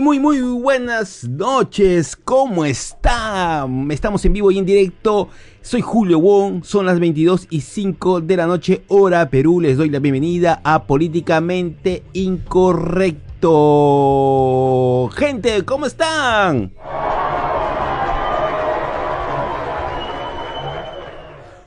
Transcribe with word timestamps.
Muy, 0.00 0.18
muy, 0.18 0.42
muy, 0.42 0.60
buenas 0.60 1.24
noches. 1.24 2.16
¿Cómo 2.16 2.66
están? 2.66 3.90
Estamos 3.90 4.22
en 4.26 4.34
vivo 4.34 4.50
y 4.50 4.58
en 4.58 4.66
directo. 4.66 5.30
Soy 5.62 5.80
Julio 5.80 6.20
Wong. 6.20 6.64
Son 6.64 6.84
las 6.84 7.00
22 7.00 7.46
y 7.48 7.62
5 7.62 8.20
de 8.20 8.36
la 8.36 8.46
noche, 8.46 8.82
hora 8.88 9.30
Perú. 9.30 9.58
Les 9.62 9.78
doy 9.78 9.88
la 9.88 9.98
bienvenida 9.98 10.60
a 10.64 10.82
Políticamente 10.86 12.02
Incorrecto. 12.12 13.48
Gente, 15.14 15.64
¿cómo 15.64 15.86
están? 15.86 16.74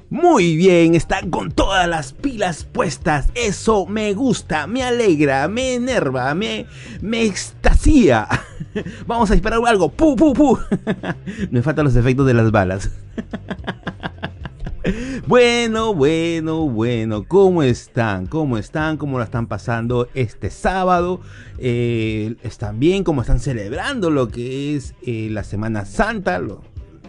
Muy 0.10 0.56
bien, 0.56 0.96
están 0.96 1.30
con 1.30 1.52
todas 1.52 1.88
las 1.88 2.14
pilas 2.14 2.64
puestas. 2.64 3.30
Eso 3.36 3.86
me 3.86 4.14
gusta, 4.14 4.66
me 4.66 4.82
alegra, 4.82 5.48
me 5.48 5.76
enerva, 5.76 6.34
me, 6.34 6.66
me 7.00 7.26
extasía. 7.26 8.28
Vamos 9.06 9.30
a 9.30 9.34
disparar 9.34 9.60
algo. 9.68 9.90
¡Pu, 9.90 10.16
pu, 10.16 10.34
pu! 10.34 10.58
me 11.52 11.62
faltan 11.62 11.86
los 11.86 11.96
efectos 11.96 12.26
de 12.26 12.34
las 12.34 12.52
balas. 12.52 12.90
Bueno, 15.28 15.94
bueno, 15.94 16.68
bueno, 16.68 17.26
¿cómo 17.28 17.62
están? 17.62 18.26
¿Cómo 18.26 18.58
están? 18.58 18.98
¿Cómo 18.98 19.20
lo 19.20 19.24
están 19.24 19.46
pasando 19.46 20.08
este 20.16 20.50
sábado? 20.50 21.20
Eh, 21.60 22.36
¿Están 22.42 22.80
bien? 22.80 23.04
¿Cómo 23.04 23.22
están 23.22 23.40
celebrando 23.40 24.10
lo 24.10 24.30
que 24.30 24.76
es 24.76 24.96
eh, 25.06 25.28
la 25.30 25.44
Semana 25.44 25.86
Santa? 25.86 26.40
Lo, 26.40 26.64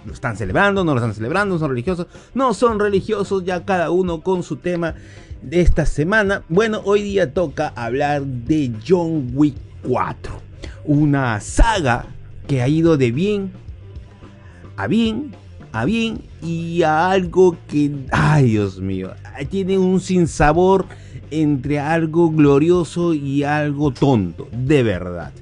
lo 0.04 0.12
están 0.12 0.36
celebrando, 0.36 0.84
no 0.84 0.92
lo 0.92 0.98
están 0.98 1.14
celebrando, 1.14 1.58
son 1.58 1.70
religiosos, 1.70 2.06
no 2.34 2.54
son 2.54 2.78
religiosos, 2.78 3.44
ya 3.44 3.64
cada 3.64 3.90
uno 3.90 4.22
con 4.22 4.42
su 4.42 4.56
tema 4.56 4.94
de 5.42 5.60
esta 5.60 5.86
semana. 5.86 6.42
Bueno, 6.48 6.82
hoy 6.84 7.02
día 7.02 7.32
toca 7.32 7.68
hablar 7.76 8.24
de 8.24 8.72
John 8.86 9.30
Wick 9.34 9.56
4, 9.82 10.32
una 10.84 11.40
saga 11.40 12.06
que 12.46 12.62
ha 12.62 12.68
ido 12.68 12.96
de 12.96 13.12
bien 13.12 13.52
a 14.80 14.86
bien, 14.86 15.32
a 15.72 15.84
bien 15.84 16.22
y 16.42 16.82
a 16.84 17.10
algo 17.10 17.54
que, 17.68 17.92
ay 18.12 18.52
Dios 18.52 18.80
mío, 18.80 19.12
tiene 19.50 19.76
un 19.76 20.00
sinsabor 20.00 20.86
entre 21.30 21.78
algo 21.78 22.30
glorioso 22.30 23.12
y 23.12 23.44
algo 23.44 23.92
tonto, 23.92 24.48
de 24.50 24.82
verdad. 24.82 25.32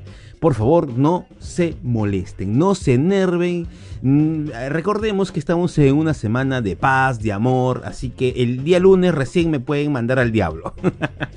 Por 0.40 0.54
favor, 0.54 0.88
no 0.88 1.26
se 1.38 1.76
molesten, 1.82 2.58
no 2.58 2.74
se 2.74 2.94
enerven 2.94 3.66
Mm, 4.00 4.50
recordemos 4.68 5.32
que 5.32 5.40
estamos 5.40 5.76
en 5.78 5.96
una 5.96 6.14
semana 6.14 6.60
de 6.60 6.76
paz, 6.76 7.20
de 7.20 7.32
amor, 7.32 7.82
así 7.84 8.10
que 8.10 8.30
el 8.36 8.62
día 8.62 8.78
lunes 8.78 9.14
recién 9.14 9.50
me 9.50 9.60
pueden 9.60 9.92
mandar 9.92 10.18
al 10.18 10.30
diablo. 10.30 10.74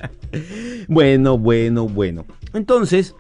bueno, 0.88 1.38
bueno, 1.38 1.88
bueno. 1.88 2.26
Entonces, 2.54 3.16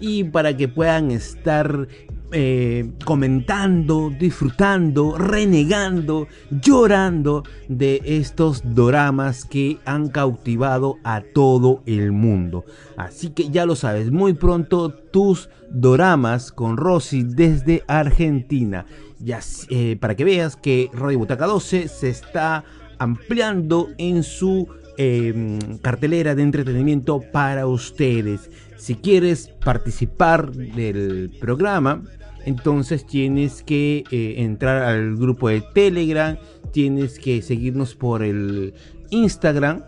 y 0.00 0.24
para 0.24 0.56
que 0.56 0.68
puedan 0.68 1.10
estar 1.10 1.88
eh, 2.32 2.90
comentando, 3.04 4.10
disfrutando, 4.10 5.16
renegando, 5.16 6.26
llorando 6.50 7.44
de 7.68 8.00
estos 8.04 8.62
doramas 8.74 9.44
que 9.44 9.78
han 9.84 10.08
cautivado 10.08 10.96
a 11.04 11.20
todo 11.20 11.82
el 11.86 12.12
mundo. 12.12 12.64
Así 12.96 13.30
que 13.30 13.50
ya 13.50 13.66
lo 13.66 13.76
sabes, 13.76 14.10
muy 14.10 14.32
pronto 14.32 14.90
tus 14.90 15.48
doramas 15.70 16.50
con 16.50 16.76
Rosy 16.76 17.22
desde 17.22 17.84
Argentina. 17.86 18.86
Ya, 19.20 19.40
eh, 19.68 19.96
para 20.00 20.14
que 20.16 20.24
veas 20.24 20.56
que 20.56 20.90
Radio 20.92 21.18
Butaca 21.20 21.46
12 21.46 21.88
se 21.88 22.08
está 22.08 22.64
ampliando 22.98 23.90
en 23.98 24.22
su 24.22 24.68
em, 24.96 25.58
cartelera 25.78 26.34
de 26.34 26.42
entretenimiento 26.42 27.20
para 27.32 27.66
ustedes. 27.66 28.50
Si 28.76 28.96
quieres 28.96 29.50
participar 29.64 30.52
del 30.52 31.30
programa, 31.40 32.02
entonces 32.44 33.06
tienes 33.06 33.62
que 33.62 34.04
eh, 34.10 34.34
entrar 34.38 34.82
al 34.82 35.16
grupo 35.16 35.48
de 35.48 35.62
Telegram, 35.74 36.36
tienes 36.72 37.18
que 37.18 37.40
seguirnos 37.42 37.94
por 37.94 38.22
el 38.22 38.74
Instagram 39.10 39.82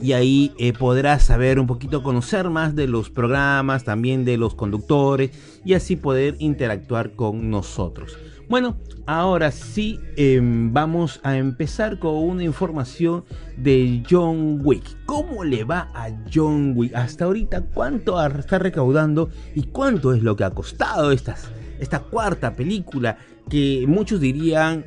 y 0.00 0.12
ahí 0.12 0.52
eh, 0.58 0.72
podrás 0.72 1.24
saber 1.24 1.58
un 1.58 1.66
poquito, 1.66 2.02
conocer 2.02 2.50
más 2.50 2.74
de 2.74 2.88
los 2.88 3.10
programas, 3.10 3.84
también 3.84 4.24
de 4.24 4.36
los 4.36 4.54
conductores 4.54 5.30
y 5.64 5.74
así 5.74 5.96
poder 5.96 6.36
interactuar 6.38 7.12
con 7.12 7.50
nosotros. 7.50 8.16
Bueno, 8.48 8.76
ahora 9.06 9.50
sí 9.50 9.98
em, 10.16 10.72
vamos 10.72 11.20
a 11.22 11.36
empezar 11.36 11.98
con 11.98 12.14
una 12.14 12.44
información 12.44 13.24
de 13.56 14.02
John 14.08 14.60
Wick. 14.62 14.84
¿Cómo 15.06 15.44
le 15.44 15.64
va 15.64 15.90
a 15.94 16.10
John 16.32 16.74
Wick? 16.76 16.94
Hasta 16.94 17.24
ahorita, 17.24 17.62
¿cuánto 17.72 18.24
está 18.26 18.58
recaudando 18.58 19.30
y 19.54 19.62
cuánto 19.64 20.12
es 20.12 20.22
lo 20.22 20.36
que 20.36 20.44
ha 20.44 20.50
costado 20.50 21.10
esta 21.10 22.00
cuarta 22.10 22.54
película 22.54 23.16
que 23.48 23.84
muchos 23.86 24.20
dirían, 24.20 24.84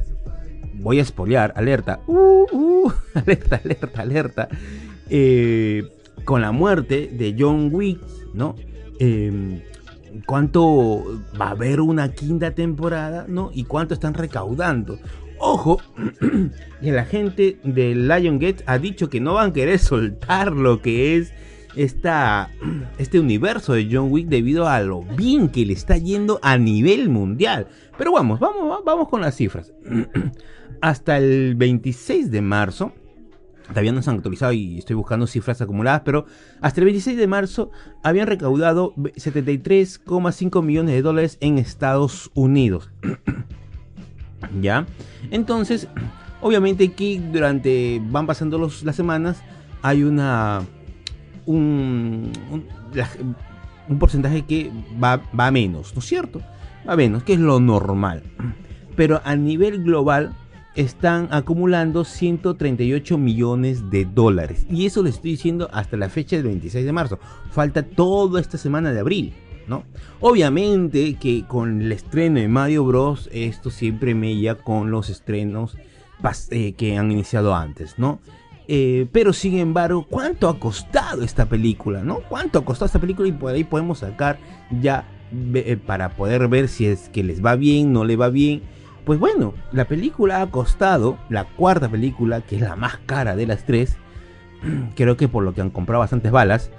voy 0.75 0.99
a 0.99 1.01
espolear, 1.01 1.53
alerta, 1.55 1.99
uh, 2.07 2.45
uh, 2.51 2.91
alerta, 3.13 3.61
alerta, 3.63 4.01
alerta, 4.01 4.49
eh, 5.09 5.83
con 6.25 6.41
la 6.41 6.51
muerte 6.51 7.09
de 7.11 7.35
John 7.37 7.69
Wick, 7.71 7.99
¿no? 8.33 8.55
Em, 8.99 9.61
¿Cuánto 10.25 11.21
va 11.39 11.47
a 11.47 11.51
haber 11.51 11.81
una 11.81 12.11
quinta 12.11 12.51
temporada, 12.51 13.25
¿no? 13.27 13.51
Y 13.53 13.63
cuánto 13.65 13.93
están 13.93 14.13
recaudando. 14.13 14.99
Ojo, 15.39 15.79
que 16.81 16.91
la 16.91 17.05
gente 17.05 17.59
de 17.63 17.95
Lion 17.95 18.39
ha 18.65 18.77
dicho 18.79 19.09
que 19.09 19.19
no 19.19 19.35
van 19.35 19.51
a 19.51 19.53
querer 19.53 19.79
soltar 19.79 20.51
lo 20.51 20.81
que 20.81 21.17
es 21.17 21.33
esta, 21.75 22.49
este 22.97 23.19
universo 23.19 23.73
de 23.73 23.87
John 23.91 24.11
Wick 24.11 24.27
debido 24.27 24.67
a 24.67 24.81
lo 24.81 25.03
bien 25.03 25.49
que 25.49 25.65
le 25.65 25.73
está 25.73 25.97
yendo 25.97 26.39
a 26.41 26.57
nivel 26.57 27.09
mundial. 27.09 27.67
Pero 27.97 28.13
vamos, 28.13 28.39
vamos, 28.39 28.83
vamos 28.83 29.07
con 29.09 29.21
las 29.21 29.35
cifras. 29.35 29.73
Hasta 30.81 31.17
el 31.17 31.55
26 31.55 32.29
de 32.31 32.41
marzo, 32.41 32.93
todavía 33.69 33.91
no 33.91 34.01
se 34.01 34.09
han 34.09 34.17
actualizado 34.17 34.53
y 34.53 34.79
estoy 34.79 34.95
buscando 34.95 35.27
cifras 35.27 35.61
acumuladas, 35.61 36.01
pero 36.05 36.25
hasta 36.61 36.81
el 36.81 36.85
26 36.85 37.17
de 37.17 37.27
marzo 37.27 37.71
habían 38.03 38.27
recaudado 38.27 38.93
73,5 38.95 40.63
millones 40.63 40.95
de 40.95 41.01
dólares 41.01 41.37
en 41.41 41.57
Estados 41.57 42.31
Unidos. 42.33 42.89
¿Ya? 44.61 44.85
Entonces, 45.31 45.87
obviamente 46.41 46.93
que 46.93 47.19
durante 47.19 48.01
van 48.09 48.27
pasando 48.27 48.69
las 48.83 48.95
semanas 48.95 49.41
hay 49.81 50.03
una 50.03 50.61
un, 51.45 52.31
un, 53.87 53.99
porcentaje 53.99 54.43
que 54.43 54.71
va, 55.01 55.21
va, 55.37 55.49
menos, 55.49 55.93
¿no 55.95 55.99
es 55.99 56.05
cierto? 56.05 56.41
Va 56.87 56.95
menos, 56.95 57.23
que 57.23 57.33
es 57.33 57.39
lo 57.39 57.59
normal. 57.59 58.23
Pero 58.95 59.21
a 59.23 59.35
nivel 59.35 59.83
global 59.83 60.35
están 60.77 61.27
acumulando 61.31 62.05
138 62.05 63.17
millones 63.17 63.89
de 63.89 64.05
dólares. 64.05 64.65
Y 64.69 64.85
eso 64.85 65.03
le 65.03 65.09
estoy 65.09 65.31
diciendo 65.31 65.69
hasta 65.73 65.97
la 65.97 66.07
fecha 66.07 66.35
del 66.35 66.45
26 66.45 66.85
de 66.85 66.91
marzo. 66.93 67.19
Falta 67.51 67.83
toda 67.83 68.39
esta 68.39 68.57
semana 68.57 68.93
de 68.93 68.99
abril. 68.99 69.33
¿no? 69.67 69.83
Obviamente 70.21 71.15
que 71.15 71.43
con 71.45 71.81
el 71.81 71.91
estreno 71.91 72.39
de 72.39 72.47
Mario 72.47 72.85
Bros. 72.85 73.29
esto 73.33 73.69
siempre 73.69 74.15
mella 74.15 74.55
con 74.55 74.91
los 74.91 75.09
estrenos 75.09 75.75
eh, 76.51 76.73
que 76.73 76.97
han 76.97 77.11
iniciado 77.11 77.53
antes, 77.53 77.99
¿no? 77.99 78.19
Eh, 78.69 79.07
pero 79.11 79.33
sin 79.33 79.57
embargo, 79.59 80.05
¿cuánto 80.09 80.49
ha 80.49 80.59
costado 80.59 81.23
esta 81.23 81.47
película? 81.47 82.03
¿No? 82.03 82.19
¿Cuánto 82.29 82.59
ha 82.59 82.65
costado 82.65 82.85
esta 82.87 82.99
película? 82.99 83.27
Y 83.27 83.31
por 83.31 83.53
ahí 83.53 83.63
podemos 83.63 83.99
sacar 83.99 84.39
ya 84.81 85.05
eh, 85.53 85.77
para 85.85 86.09
poder 86.09 86.47
ver 86.47 86.67
si 86.67 86.85
es 86.85 87.09
que 87.09 87.23
les 87.23 87.43
va 87.43 87.55
bien, 87.55 87.93
no 87.93 88.03
le 88.03 88.15
va 88.15 88.29
bien. 88.29 88.61
Pues 89.07 89.21
bueno, 89.21 89.53
la 89.71 89.85
película 89.85 90.41
ha 90.41 90.51
costado, 90.51 91.17
la 91.29 91.45
cuarta 91.45 91.87
película, 91.87 92.41
que 92.41 92.57
es 92.57 92.61
la 92.61 92.75
más 92.75 92.97
cara 93.05 93.37
de 93.37 93.47
las 93.47 93.65
tres, 93.65 93.95
creo 94.95 95.15
que 95.15 95.29
por 95.29 95.45
lo 95.45 95.53
que 95.53 95.61
han 95.61 95.69
comprado 95.69 96.01
bastantes 96.01 96.29
balas, 96.29 96.71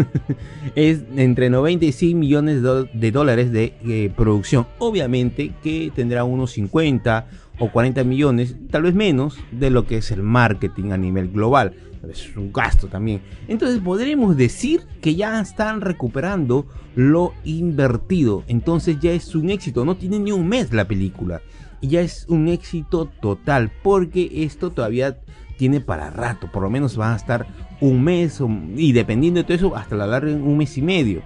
es 0.74 1.04
entre 1.16 1.48
90 1.48 1.86
y 1.86 1.92
100 1.92 2.18
millones 2.18 2.62
de 2.62 3.10
dólares 3.10 3.50
de 3.50 3.72
eh, 3.82 4.12
producción. 4.14 4.66
Obviamente 4.78 5.54
que 5.62 5.90
tendrá 5.94 6.24
unos 6.24 6.50
50 6.50 7.28
o 7.58 7.72
40 7.72 8.04
millones, 8.04 8.56
tal 8.70 8.82
vez 8.82 8.94
menos, 8.94 9.38
de 9.50 9.70
lo 9.70 9.86
que 9.86 9.96
es 9.96 10.10
el 10.10 10.22
marketing 10.22 10.90
a 10.90 10.98
nivel 10.98 11.30
global. 11.30 11.72
Es 12.10 12.36
un 12.36 12.52
gasto 12.52 12.88
también. 12.88 13.22
Entonces 13.48 13.80
podremos 13.80 14.36
decir 14.36 14.82
que 15.00 15.14
ya 15.14 15.40
están 15.40 15.80
recuperando 15.80 16.66
lo 16.94 17.32
invertido. 17.44 18.44
Entonces 18.46 18.98
ya 19.00 19.12
es 19.12 19.34
un 19.34 19.50
éxito. 19.50 19.84
No 19.86 19.96
tiene 19.96 20.18
ni 20.18 20.32
un 20.32 20.46
mes 20.46 20.72
la 20.72 20.86
película. 20.86 21.40
Ya 21.80 22.00
es 22.00 22.26
un 22.28 22.48
éxito 22.48 23.06
total. 23.20 23.70
Porque 23.82 24.30
esto 24.44 24.70
todavía 24.70 25.18
tiene 25.56 25.80
para 25.80 26.10
rato. 26.10 26.50
Por 26.50 26.62
lo 26.62 26.70
menos 26.70 26.98
va 26.98 27.12
a 27.12 27.16
estar 27.16 27.46
un 27.80 28.02
mes. 28.02 28.40
Y 28.76 28.92
dependiendo 28.92 29.38
de 29.38 29.44
todo 29.44 29.56
eso, 29.56 29.76
hasta 29.76 29.96
la 29.96 30.06
larga 30.06 30.32
un 30.32 30.56
mes 30.56 30.76
y 30.78 30.82
medio. 30.82 31.22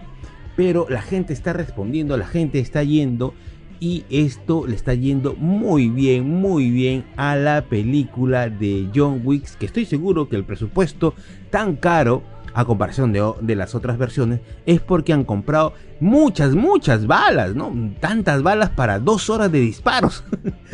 Pero 0.57 0.87
la 0.89 1.03
gente 1.03 1.33
está 1.33 1.53
respondiendo, 1.53 2.17
la 2.17 2.27
gente 2.27 2.59
está 2.59 2.83
yendo 2.83 3.33
y 3.81 4.05
esto 4.11 4.67
le 4.67 4.75
está 4.75 4.95
yendo 4.95 5.35
muy 5.37 5.89
bien, 5.89 6.29
muy 6.29 6.71
bien 6.71 7.05
a 7.17 7.37
la 7.37 7.63
película 7.63 8.49
de 8.49 8.89
John 8.95 9.21
Wick, 9.25 9.57
que 9.57 9.67
estoy 9.67 9.85
seguro 9.85 10.29
que 10.29 10.37
el 10.37 10.45
presupuesto 10.45 11.15
tan 11.51 11.77
caro 11.77 12.23
a 12.59 12.65
comparación 12.65 13.13
de, 13.13 13.55
las 13.55 13.77
otras 13.77 13.99
versiones, 13.99 14.41
es 14.67 14.81
porque 14.81 15.13
han 15.13 15.23
comprado 15.23 15.75
muchas, 16.01 16.57
muchas 16.57 17.07
balas, 17.07 17.55
¿no? 17.55 17.73
Tantas 18.01 18.43
balas 18.43 18.71
para 18.71 18.99
dos 18.99 19.31
horas 19.31 19.53
de 19.53 19.61
disparos. 19.61 20.25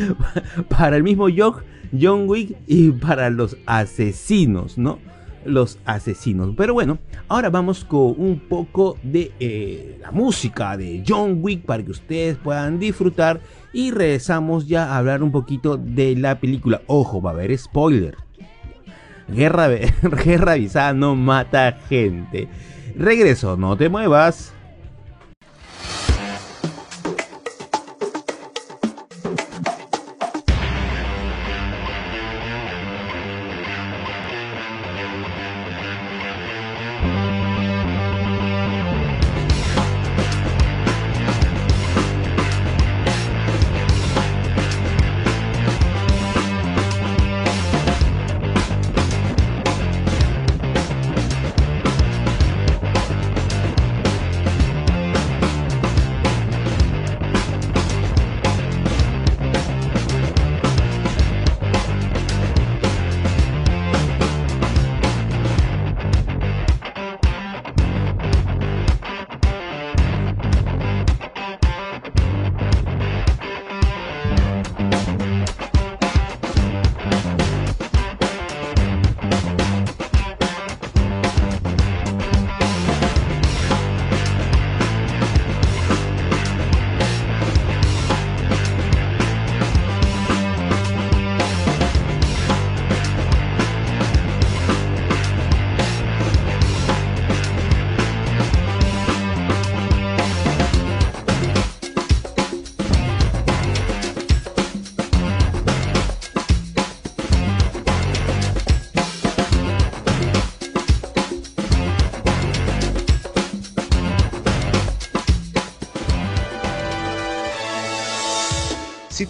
para 0.71 0.97
el 0.97 1.03
mismo 1.03 1.27
John, 1.37 1.57
John 1.93 2.27
Wick 2.27 2.57
y 2.67 2.91
para 2.91 3.29
los 3.29 3.59
asesinos, 3.67 4.79
¿no? 4.79 4.99
los 5.45 5.79
asesinos. 5.85 6.55
Pero 6.57 6.73
bueno, 6.73 6.97
ahora 7.29 7.51
vamos 7.51 7.85
con 7.85 8.15
un 8.17 8.41
poco 8.49 8.97
de 9.03 9.33
eh, 9.39 9.99
la 10.01 10.11
música 10.11 10.79
de 10.79 11.05
John 11.07 11.41
Wick 11.43 11.67
para 11.67 11.83
que 11.83 11.91
ustedes 11.91 12.39
puedan 12.39 12.79
disfrutar 12.79 13.43
y 13.75 13.91
regresamos 13.91 14.67
ya 14.67 14.87
a 14.87 14.97
hablar 14.97 15.23
un 15.23 15.33
poquito 15.33 15.77
de 15.77 16.17
la 16.17 16.41
película. 16.41 16.81
Ojo, 16.87 17.21
va 17.21 17.33
a 17.33 17.35
haber 17.35 17.59
spoiler. 17.59 18.17
Guerra, 19.29 19.69
guerra 20.25 20.53
avisada 20.53 20.93
no 20.93 21.15
mata 21.15 21.77
gente. 21.89 22.49
Regreso, 22.97 23.57
no 23.57 23.77
te 23.77 23.89
muevas. 23.89 24.55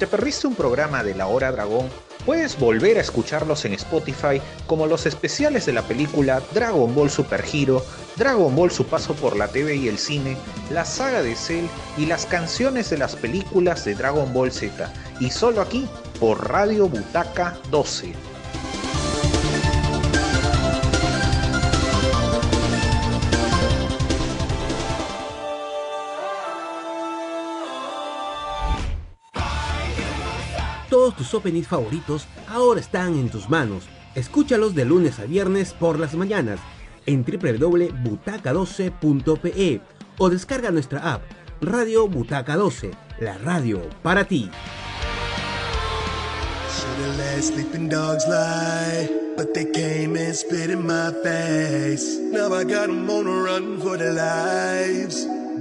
Te 0.05 0.11
perdiste 0.11 0.47
un 0.47 0.55
programa 0.55 1.03
de 1.03 1.15
La 1.15 1.29
Hora 1.29 1.51
Dragón, 1.51 1.89
puedes 2.27 2.59
volver 2.59 2.99
a 2.99 3.01
escucharlos 3.01 3.65
en 3.65 3.73
Spotify 3.73 4.39
como 4.67 4.87
los 4.87 5.07
especiales 5.07 5.65
de 5.65 5.73
la 5.73 5.81
película 5.81 6.43
Dragon 6.53 6.95
Ball 6.95 7.09
Super 7.09 7.43
Hero, 7.51 7.83
Dragon 8.17 8.55
Ball 8.55 8.71
Su 8.71 8.85
Paso 8.85 9.15
por 9.15 9.35
la 9.35 9.49
TV 9.49 9.77
y 9.77 9.89
el 9.89 9.97
Cine, 9.97 10.37
la 10.71 10.85
saga 10.85 11.23
de 11.23 11.35
Cell 11.35 11.65
y 11.97 12.05
las 12.05 12.27
canciones 12.27 12.91
de 12.91 12.99
las 12.99 13.17
películas 13.17 13.87
de 13.87 13.95
Dragon 13.95 14.31
Ball 14.35 14.53
Z, 14.53 14.93
y 15.21 15.31
solo 15.31 15.63
aquí 15.63 15.89
por 16.21 16.51
Radio 16.51 16.87
Butaca 16.87 17.57
12. 17.71 18.34
Todos 31.05 31.17
tus 31.17 31.35
openings 31.35 31.69
favoritos 31.69 32.27
ahora 32.49 32.81
están 32.81 33.19
en 33.19 33.29
tus 33.29 33.51
manos. 33.51 33.85
Escúchalos 34.15 34.75
de 34.75 34.87
lunes 34.87 35.19
a 35.19 35.27
viernes 35.27 35.75
por 35.75 36.01
las 36.01 36.15
mañanas 36.15 36.59
en 37.05 37.27
www.butaca12.pe 37.27 39.83
o 40.17 40.31
descarga 40.31 40.71
nuestra 40.71 41.13
app 41.13 41.23
Radio 41.61 42.09
Butaca 42.09 42.57
12, 42.57 42.93
la 43.21 43.37
radio 43.37 43.83
para 44.03 44.25
ti. 44.25 44.51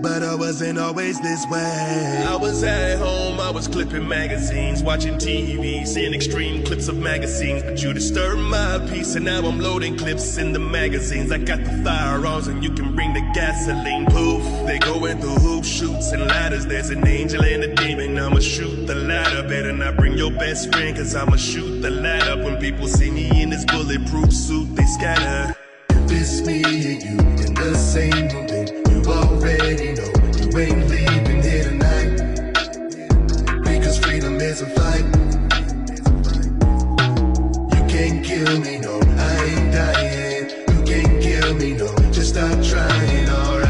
But 0.01 0.23
I 0.23 0.35
wasn't 0.35 0.79
always 0.79 1.19
this 1.21 1.45
way. 1.47 2.25
I 2.27 2.35
was 2.35 2.63
at 2.63 2.97
home, 2.97 3.39
I 3.39 3.51
was 3.51 3.67
clipping 3.67 4.07
magazines, 4.07 4.81
watching 4.81 5.15
TV, 5.15 5.85
seeing 5.85 6.13
extreme 6.13 6.63
clips 6.65 6.87
of 6.87 6.97
magazines. 6.97 7.63
But 7.63 7.81
you 7.81 7.93
disturbed 7.93 8.41
my 8.41 8.79
peace, 8.89 9.15
and 9.15 9.25
now 9.25 9.39
I'm 9.45 9.59
loading 9.59 9.95
clips 9.97 10.37
in 10.37 10.51
the 10.51 10.59
magazines. 10.59 11.31
I 11.31 11.37
got 11.37 11.63
the 11.63 11.71
firearms, 11.83 12.47
and 12.47 12.63
you 12.63 12.71
can 12.71 12.95
bring 12.95 13.13
the 13.13 13.21
gasoline. 13.33 14.05
Poof, 14.07 14.43
they 14.65 14.79
going 14.79 15.19
through 15.19 15.35
hoop 15.35 15.63
shoots 15.63 16.11
and 16.11 16.25
ladders. 16.25 16.65
There's 16.65 16.89
an 16.89 17.07
angel 17.07 17.43
and 17.43 17.63
a 17.63 17.75
demon. 17.75 18.17
I'ma 18.17 18.39
shoot 18.39 18.87
the 18.87 18.95
ladder. 18.95 19.47
Better 19.47 19.73
not 19.73 19.95
bring 19.95 20.17
your 20.17 20.31
best 20.31 20.71
friend, 20.71 20.97
cause 20.97 21.15
I'ma 21.15 21.37
shoot 21.37 21.81
the 21.81 21.91
ladder. 21.91 22.43
When 22.43 22.59
people 22.59 22.87
see 22.87 23.11
me 23.11 23.41
in 23.41 23.51
this 23.51 23.63
bulletproof 23.65 24.33
suit, 24.33 24.75
they 24.75 24.85
scatter. 24.85 25.55
If 25.89 26.11
it's 26.11 26.41
me 26.41 26.63
and 26.63 27.03
you 27.03 27.45
in 27.45 27.53
the 27.53 27.75
same 27.75 28.29
room, 28.29 28.42
already 29.07 29.93
know 29.93 30.11
you 30.39 30.57
ain't 30.59 30.87
leaving 30.89 31.41
here 31.41 31.63
tonight. 31.63 32.11
Because 33.63 33.97
freedom 33.99 34.35
is 34.41 34.61
a 34.61 34.67
fight. 34.67 35.05
You 37.75 37.83
can't 37.87 38.25
kill 38.25 38.59
me, 38.59 38.79
no, 38.79 38.99
I 39.17 39.45
ain't 39.45 39.71
dying. 39.73 40.49
You 40.69 40.83
can't 40.85 41.21
kill 41.21 41.53
me, 41.55 41.73
no, 41.73 41.95
just 42.11 42.29
stop 42.35 42.63
trying, 42.63 43.29
alright. 43.29 43.63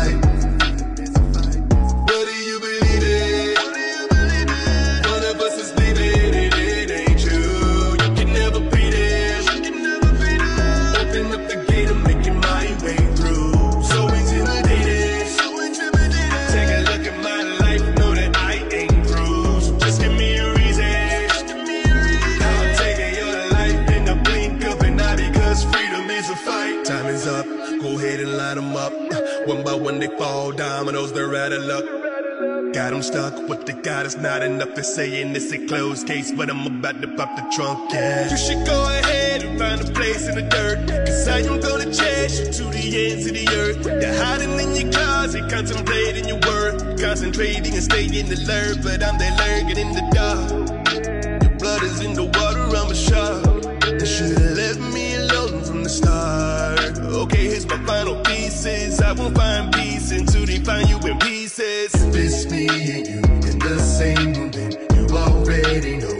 line 0.00 0.29
One 29.78 30.00
they 30.00 30.08
fall, 30.18 30.52
dominoes, 30.52 31.12
they're 31.12 31.34
out 31.36 31.52
of 31.52 31.62
luck. 31.62 31.84
Got 32.74 32.90
them 32.90 33.02
stuck, 33.02 33.48
what 33.48 33.66
they 33.66 33.72
got 33.72 34.04
is 34.04 34.16
not 34.16 34.42
enough 34.42 34.74
to 34.74 34.84
saying 34.84 35.34
it's 35.34 35.52
a 35.52 35.58
closed 35.66 36.06
case, 36.06 36.32
but 36.32 36.50
I'm 36.50 36.66
about 36.66 37.00
to 37.02 37.08
pop 37.08 37.36
the 37.36 37.42
trunk, 37.54 37.92
yeah. 37.92 38.30
You 38.30 38.36
should 38.36 38.66
go 38.66 38.82
ahead 38.84 39.42
and 39.42 39.58
find 39.58 39.80
a 39.80 39.92
place 39.92 40.28
in 40.28 40.34
the 40.34 40.42
dirt, 40.42 40.88
cause 41.06 41.28
I 41.28 41.40
am 41.40 41.60
gonna 41.60 41.92
chase 41.92 42.40
you 42.40 42.46
to 42.46 42.64
the 42.70 43.12
ends 43.12 43.26
of 43.26 43.34
the 43.34 43.48
earth. 43.48 43.84
You're 43.86 44.24
hiding 44.24 44.58
in 44.58 44.76
your 44.76 44.92
closet, 44.92 45.50
contemplating 45.50 46.26
your 46.26 46.40
worth, 46.46 47.00
concentrating 47.00 47.72
and 47.72 47.82
staying 47.82 48.32
alert, 48.32 48.78
but 48.82 49.02
I'm 49.02 49.18
there 49.18 49.36
lurking 49.36 49.78
in 49.78 49.92
the 49.92 50.02
dark. 50.12 50.69
Okay, 57.20 57.48
here's 57.48 57.66
my 57.66 57.76
final 57.84 58.16
pieces. 58.22 58.98
I 59.02 59.12
will 59.12 59.30
find 59.32 59.70
peace 59.74 60.10
until 60.10 60.46
they 60.46 60.58
find 60.58 60.88
you 60.88 60.98
in 61.00 61.18
pieces. 61.18 61.94
If 61.94 62.16
it's 62.16 62.50
me 62.50 62.66
and 62.66 63.06
you 63.06 63.18
in 63.50 63.58
the 63.58 63.78
same 63.78 64.32
room, 64.32 64.50
then 64.52 64.72
you 64.94 65.06
already 65.14 65.98
know 65.98 66.19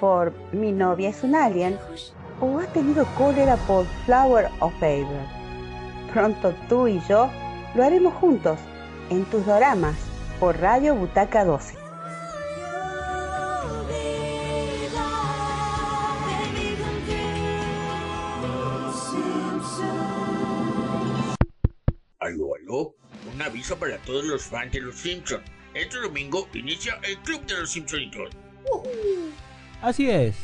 por 0.00 0.32
mi 0.52 0.72
novia 0.72 1.10
es 1.10 1.22
un 1.22 1.34
alien? 1.34 1.78
¿O 2.40 2.58
ha 2.58 2.66
tenido 2.66 3.06
cólera 3.16 3.56
por 3.66 3.86
Flower 4.04 4.48
of 4.60 4.72
Favor? 4.78 5.24
Pronto 6.12 6.54
tú 6.68 6.88
y 6.88 7.00
yo 7.08 7.30
lo 7.74 7.84
haremos 7.84 8.14
juntos 8.14 8.58
en 9.10 9.24
tus 9.26 9.44
doramas 9.46 9.96
por 10.40 10.58
Radio 10.58 10.94
Butaca 10.94 11.44
12. 11.44 11.76
Aló, 22.18 22.54
aló. 22.54 22.94
Un 23.32 23.42
aviso 23.42 23.76
para 23.78 23.98
todos 23.98 24.24
los 24.24 24.42
fans 24.44 24.72
de 24.72 24.80
Los 24.80 24.96
Simpsons. 24.96 25.44
Este 25.74 25.98
domingo 25.98 26.48
inicia 26.54 26.98
el 27.02 27.18
Club 27.18 27.44
de 27.46 27.60
los 27.60 27.70
Simpsonitos. 27.70 28.30
Así 29.86 30.10
es, 30.10 30.34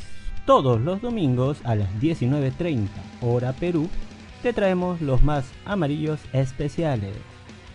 todos 0.46 0.80
los 0.80 1.02
domingos 1.02 1.58
a 1.64 1.74
las 1.74 1.90
19.30 1.94 2.86
hora 3.22 3.52
Perú 3.52 3.90
te 4.40 4.52
traemos 4.52 5.00
los 5.00 5.24
más 5.24 5.46
amarillos 5.64 6.20
especiales. 6.32 7.16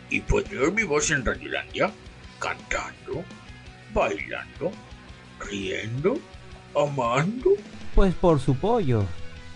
Y 0.09 0.21
puede 0.21 0.57
oír 0.57 0.71
mi 0.71 0.83
voz 0.83 1.11
en 1.11 1.25
Radiolandia, 1.25 1.91
cantando, 2.39 3.21
bailando, 3.93 4.71
riendo, 5.41 6.17
amando. 6.73 7.49
Pues 7.93 8.13
por 8.13 8.39
su 8.39 8.55
pollo, 8.55 9.03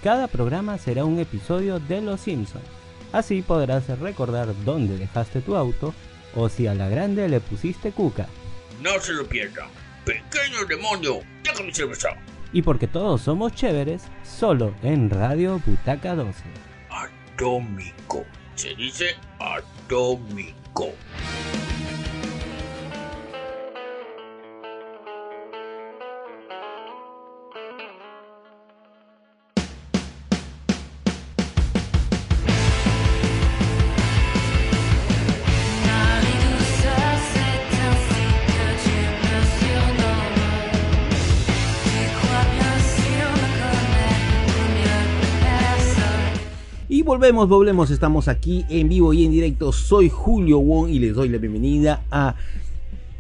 cada 0.04 0.28
programa 0.28 0.78
será 0.80 1.06
un 1.06 1.18
episodio 1.18 1.80
de 1.80 2.02
Los 2.02 2.20
Simpsons. 2.20 2.66
Así 3.14 3.42
podrás 3.42 3.88
recordar 4.02 4.50
dónde 4.66 4.98
dejaste 4.98 5.40
tu 5.40 5.56
auto 5.56 5.94
o 6.36 6.50
si 6.50 6.68
a 6.68 6.76
la 6.76 6.90
grande 6.90 7.30
le 7.30 7.40
pusiste 7.40 7.94
cuca. 7.94 8.28
No 8.82 9.00
se 9.00 9.14
lo 9.14 9.26
pierda. 9.26 9.70
Pequeño 10.06 10.66
demonio, 10.68 11.20
déjame 11.44 11.74
cerveza. 11.74 12.10
Y 12.54 12.62
porque 12.62 12.88
todos 12.88 13.22
somos 13.22 13.54
chéveres, 13.54 14.04
solo 14.24 14.74
en 14.82 15.10
Radio 15.10 15.62
Butaca 15.66 16.16
12. 16.16 16.44
Atómico. 16.90 18.26
Se 18.56 18.76
dice 18.76 19.16
atómico. 19.40 20.90
Volvemos, 47.12 47.50
volvemos, 47.50 47.92
estamos 47.92 48.30
aquí 48.30 48.66
en 48.70 48.88
vivo 48.88 49.12
y 49.12 49.26
en 49.26 49.32
directo. 49.32 49.74
Soy 49.74 50.08
Julio 50.08 50.60
Wong 50.60 50.88
y 50.88 50.98
les 50.98 51.14
doy 51.14 51.28
la 51.28 51.40
bienvenida 51.40 52.06
a 52.10 52.36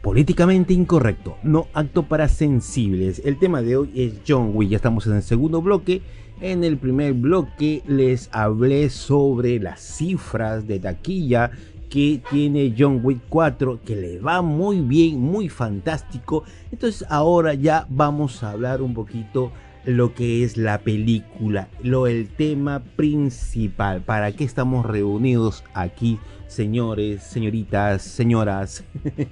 Políticamente 0.01 0.71
Incorrecto, 0.71 1.36
no 1.43 1.67
acto 1.74 2.03
para 2.03 2.29
sensibles. 2.29 3.21
El 3.25 3.38
tema 3.38 3.62
de 3.62 3.75
hoy 3.75 3.91
es 3.93 4.13
John 4.25 4.51
Wick, 4.53 4.69
ya 4.69 4.77
estamos 4.77 5.07
en 5.07 5.15
el 5.15 5.24
segundo 5.24 5.62
bloque. 5.62 6.01
En 6.39 6.63
el 6.63 6.77
primer 6.77 7.12
bloque 7.12 7.83
les 7.86 8.29
hablé 8.31 8.89
sobre 8.89 9.60
las 9.60 9.81
cifras 9.81 10.65
de 10.65 10.79
taquilla 10.79 11.51
que 11.89 12.21
tiene 12.31 12.74
John 12.79 13.01
Wick 13.03 13.19
4, 13.27 13.81
que 13.83 13.98
le 13.98 14.19
va 14.19 14.41
muy 14.41 14.79
bien, 14.79 15.19
muy 15.19 15.50
fantástico. 15.50 16.45
Entonces 16.71 17.05
ahora 17.10 17.55
ya 17.55 17.88
vamos 17.89 18.41
a 18.41 18.51
hablar 18.51 18.81
un 18.81 18.93
poquito 18.93 19.51
lo 19.85 20.13
que 20.13 20.43
es 20.43 20.57
la 20.57 20.79
película, 20.79 21.69
lo 21.81 22.07
el 22.07 22.29
tema 22.29 22.83
principal, 22.95 24.01
para 24.01 24.31
qué 24.31 24.43
estamos 24.43 24.85
reunidos 24.85 25.63
aquí, 25.73 26.19
señores, 26.47 27.23
señoritas, 27.23 28.01
señoras, 28.01 28.83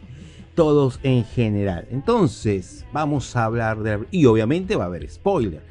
todos 0.55 0.99
en 1.03 1.23
general. 1.23 1.87
Entonces, 1.91 2.85
vamos 2.91 3.35
a 3.35 3.45
hablar 3.45 3.79
de 3.79 4.05
y 4.11 4.25
obviamente 4.25 4.75
va 4.75 4.85
a 4.85 4.87
haber 4.87 5.09
spoiler. 5.09 5.61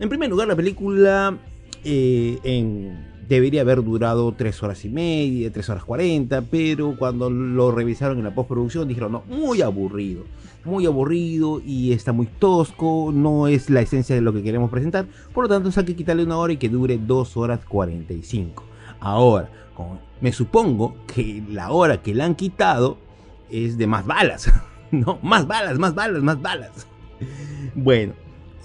En 0.00 0.08
primer 0.08 0.28
lugar, 0.28 0.48
la 0.48 0.56
película 0.56 1.38
eh, 1.84 2.38
en, 2.42 3.13
debería 3.28 3.62
haber 3.62 3.82
durado 3.82 4.32
3 4.32 4.62
horas 4.62 4.84
y 4.84 4.88
media, 4.88 5.52
3 5.52 5.68
horas 5.70 5.84
40, 5.84 6.42
pero 6.42 6.96
cuando 6.98 7.30
lo 7.30 7.70
revisaron 7.70 8.18
en 8.18 8.24
la 8.24 8.34
postproducción 8.34 8.88
dijeron, 8.88 9.12
no, 9.12 9.22
muy 9.28 9.62
aburrido, 9.62 10.24
muy 10.64 10.86
aburrido 10.86 11.60
y 11.64 11.92
está 11.92 12.12
muy 12.12 12.26
tosco, 12.26 13.10
no 13.12 13.48
es 13.48 13.70
la 13.70 13.80
esencia 13.80 14.14
de 14.14 14.20
lo 14.20 14.32
que 14.32 14.42
queremos 14.42 14.70
presentar, 14.70 15.06
por 15.32 15.44
lo 15.44 15.48
tanto 15.48 15.70
hay 15.78 15.84
que 15.84 15.96
quitarle 15.96 16.24
una 16.24 16.38
hora 16.38 16.52
y 16.52 16.56
que 16.56 16.68
dure 16.68 16.98
2 16.98 17.36
horas 17.36 17.60
45. 17.66 18.64
Ahora, 19.00 19.50
me 20.20 20.32
supongo 20.32 20.96
que 21.06 21.42
la 21.50 21.70
hora 21.70 22.02
que 22.02 22.14
le 22.14 22.22
han 22.22 22.34
quitado 22.34 22.98
es 23.50 23.76
de 23.76 23.86
más 23.86 24.06
balas, 24.06 24.50
no, 24.90 25.18
más 25.22 25.46
balas, 25.46 25.78
más 25.78 25.94
balas, 25.94 26.22
más 26.22 26.40
balas. 26.40 26.86
Bueno, 27.74 28.14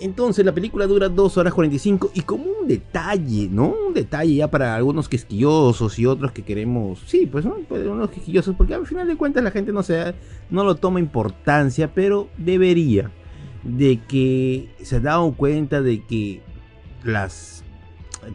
entonces 0.01 0.45
la 0.45 0.53
película 0.53 0.87
dura 0.87 1.09
2 1.09 1.37
horas 1.37 1.53
45 1.53 2.11
y 2.13 2.21
como 2.21 2.45
un 2.45 2.67
detalle, 2.67 3.49
¿no? 3.51 3.75
Un 3.87 3.93
detalle 3.93 4.35
ya 4.35 4.49
para 4.49 4.75
algunos 4.75 5.09
quisquillosos 5.09 5.97
y 5.99 6.05
otros 6.05 6.31
que 6.31 6.43
queremos, 6.43 6.99
sí, 7.05 7.25
pues. 7.25 7.45
Pues, 7.67 7.85
unos 7.85 8.09
quisquillosos 8.09 8.55
porque 8.55 8.73
al 8.73 8.85
final 8.85 9.07
de 9.07 9.17
cuentas 9.17 9.43
la 9.43 9.51
gente 9.51 9.71
no 9.71 9.83
se 9.83 10.13
no 10.49 10.63
lo 10.63 10.75
toma 10.75 10.99
importancia, 10.99 11.93
pero 11.93 12.29
debería 12.37 13.11
de 13.63 13.99
que 14.07 14.69
se 14.81 14.97
ha 14.97 14.99
dado 14.99 15.33
cuenta 15.33 15.81
de 15.81 16.03
que 16.05 16.41
las 17.03 17.63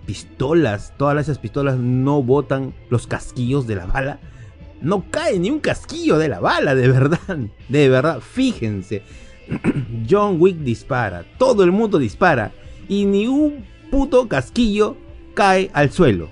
pistolas, 0.06 0.94
todas 0.96 1.16
esas 1.18 1.38
pistolas 1.38 1.78
no 1.78 2.22
botan 2.22 2.74
los 2.90 3.06
casquillos 3.06 3.66
de 3.66 3.76
la 3.76 3.86
bala. 3.86 4.20
No 4.80 5.04
cae 5.10 5.38
ni 5.38 5.50
un 5.50 5.60
casquillo 5.60 6.18
de 6.18 6.28
la 6.28 6.40
bala, 6.40 6.74
de 6.74 6.88
verdad, 6.88 7.38
de 7.68 7.88
verdad, 7.88 8.20
fíjense. 8.20 9.02
John 10.08 10.36
Wick 10.38 10.58
dispara, 10.58 11.24
todo 11.38 11.64
el 11.64 11.72
mundo 11.72 11.98
dispara 11.98 12.52
y 12.88 13.04
ni 13.04 13.26
un 13.26 13.64
puto 13.90 14.28
casquillo 14.28 14.96
cae 15.34 15.70
al 15.72 15.90
suelo. 15.90 16.28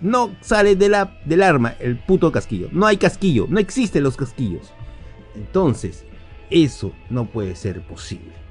No 0.00 0.30
sale 0.40 0.76
de 0.76 0.88
la, 0.88 1.18
del 1.24 1.42
arma 1.42 1.74
el 1.80 1.96
puto 1.98 2.30
casquillo. 2.30 2.68
No 2.72 2.86
hay 2.86 2.96
casquillo, 2.96 3.46
no 3.48 3.58
existen 3.58 4.02
los 4.02 4.16
casquillos. 4.16 4.72
Entonces, 5.34 6.04
eso 6.50 6.92
no 7.10 7.26
puede 7.26 7.56
ser 7.56 7.82
posible. 7.82 8.45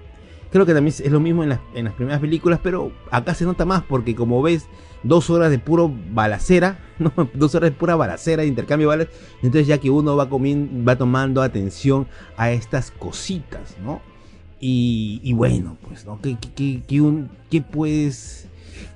Creo 0.55 0.65
que 0.65 0.73
también 0.73 0.95
es 0.97 1.11
lo 1.11 1.19
mismo 1.19 1.43
en 1.43 1.49
las, 1.49 1.59
en 1.73 1.83
las 1.83 1.93
primeras 1.95 2.21
películas, 2.21 2.61
pero 2.63 2.89
acá 3.11 3.35
se 3.35 3.43
nota 3.43 3.65
más 3.65 3.83
porque 3.83 4.15
como 4.15 4.41
ves, 4.41 4.67
dos 5.03 5.29
horas 5.29 5.51
de 5.51 5.59
puro 5.59 5.93
balacera, 6.13 6.79
dos 7.33 7.55
horas 7.55 7.71
de 7.71 7.75
pura 7.75 7.97
balacera 7.97 8.45
intercambio 8.45 8.89
de 8.89 8.95
balas, 8.95 9.13
entonces 9.43 9.67
ya 9.67 9.79
que 9.79 9.89
uno 9.89 10.15
va, 10.15 10.29
va 10.29 10.95
tomando 10.97 11.41
atención 11.41 12.07
a 12.37 12.51
estas 12.51 12.89
cositas, 12.91 13.75
¿no? 13.83 14.01
Y, 14.61 15.33
bueno, 15.33 15.75
pues, 15.85 16.05
¿no? 16.05 16.21
¿Qué, 16.21 16.37
qué, 16.39 17.61
puedes 17.61 18.47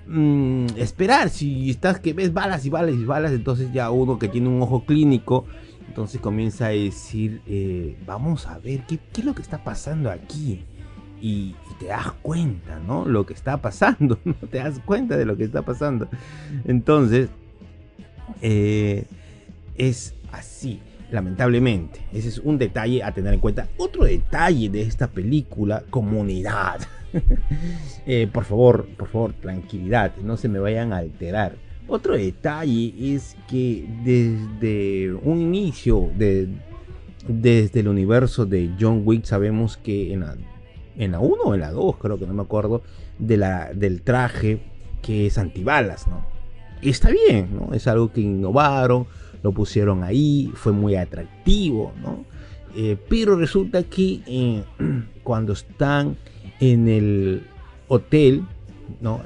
mm, 0.08 0.68
esperar? 0.78 1.30
Si 1.30 1.70
estás 1.70 2.00
que 2.00 2.14
ves 2.14 2.32
balas 2.32 2.66
y 2.66 2.70
balas 2.70 2.96
y 2.96 3.04
balas, 3.04 3.34
entonces 3.34 3.74
ya 3.74 3.92
uno 3.92 4.18
que 4.18 4.30
tiene 4.30 4.48
un 4.48 4.62
ojo 4.62 4.86
clínico, 4.86 5.44
entonces 5.90 6.22
comienza 6.22 6.68
a 6.68 6.70
decir, 6.70 7.42
eh, 7.48 7.98
vamos 8.08 8.48
a 8.48 8.60
ver, 8.60 8.86
¿qué, 8.88 8.98
¿qué, 9.12 9.20
es 9.20 9.26
lo 9.26 9.36
que 9.36 9.42
está 9.42 9.62
pasando 9.62 10.10
aquí? 10.10 10.64
Y, 11.22 11.56
te 11.80 11.88
das 11.88 12.12
cuenta, 12.22 12.80
¿no? 12.80 13.06
Lo 13.06 13.26
que 13.26 13.34
está 13.34 13.58
pasando, 13.58 14.20
¿no? 14.26 14.34
Te 14.34 14.58
das 14.58 14.80
cuenta 14.80 15.18
de 15.18 15.26
lo 15.26 15.38
que 15.38 15.44
está 15.44 15.62
pasando. 15.62 16.08
Entonces, 16.66 17.30
eh, 18.42 19.06
es 19.78 20.14
así 20.32 20.82
lamentablemente. 21.12 22.02
Ese 22.14 22.30
es 22.30 22.38
un 22.40 22.58
detalle 22.58 23.04
a 23.04 23.12
tener 23.14 23.34
en 23.34 23.40
cuenta. 23.40 23.68
Otro 23.78 24.04
detalle 24.04 24.70
de 24.70 24.82
esta 24.82 25.08
película, 25.08 25.84
comunidad. 25.90 26.80
Eh, 28.06 28.28
por 28.32 28.44
favor, 28.44 28.88
por 28.98 29.08
favor, 29.08 29.34
tranquilidad, 29.34 30.16
no 30.24 30.36
se 30.36 30.48
me 30.48 30.58
vayan 30.58 30.94
a 30.94 30.98
alterar. 30.98 31.56
Otro 31.88 32.16
detalle 32.16 32.94
es 32.98 33.36
que 33.48 33.88
desde 34.04 35.14
un 35.14 35.42
inicio, 35.42 36.10
de, 36.18 36.48
desde 37.28 37.82
el 37.82 37.88
universo 37.88 38.48
de 38.48 38.72
John 38.80 39.04
Wick, 39.06 39.26
sabemos 39.26 39.78
que 39.78 40.12
en 40.14 40.22
la, 40.22 40.36
en 41.00 41.14
la 41.14 41.20
1 41.20 41.42
o 41.44 41.54
en 41.56 41.62
la 41.62 41.72
2, 41.72 41.98
creo 41.98 42.20
que 42.20 42.28
no 42.28 42.34
me 42.36 42.44
acuerdo, 42.44 42.84
de 43.18 43.38
la, 43.38 43.74
del 43.74 44.04
traje 44.04 44.60
que 45.02 45.26
es 45.26 45.40
antibalas, 45.40 46.08
¿no? 46.08 46.24
Está 46.84 47.10
bien, 47.10 47.50
¿no? 47.56 47.74
Es 47.74 47.88
algo 47.88 48.12
que 48.12 48.22
innovaron 48.22 49.08
lo 49.42 49.52
pusieron 49.52 50.04
ahí, 50.04 50.52
fue 50.56 50.72
muy 50.72 50.96
atractivo, 50.96 51.94
¿no? 52.02 52.26
Eh, 52.76 52.98
pero 53.10 53.36
resulta 53.36 53.84
que 53.84 54.22
eh, 54.28 54.64
cuando 55.24 55.54
están 55.54 56.18
en 56.60 56.88
el 56.88 57.44
hotel, 57.88 58.44
¿no? 59.02 59.22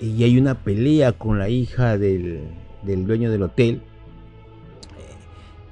Y 0.00 0.22
hay 0.22 0.38
una 0.38 0.62
pelea 0.62 1.12
con 1.12 1.38
la 1.38 1.48
hija 1.48 1.96
del, 1.96 2.42
dueño 2.84 3.30
del 3.30 3.42
hotel. 3.42 3.80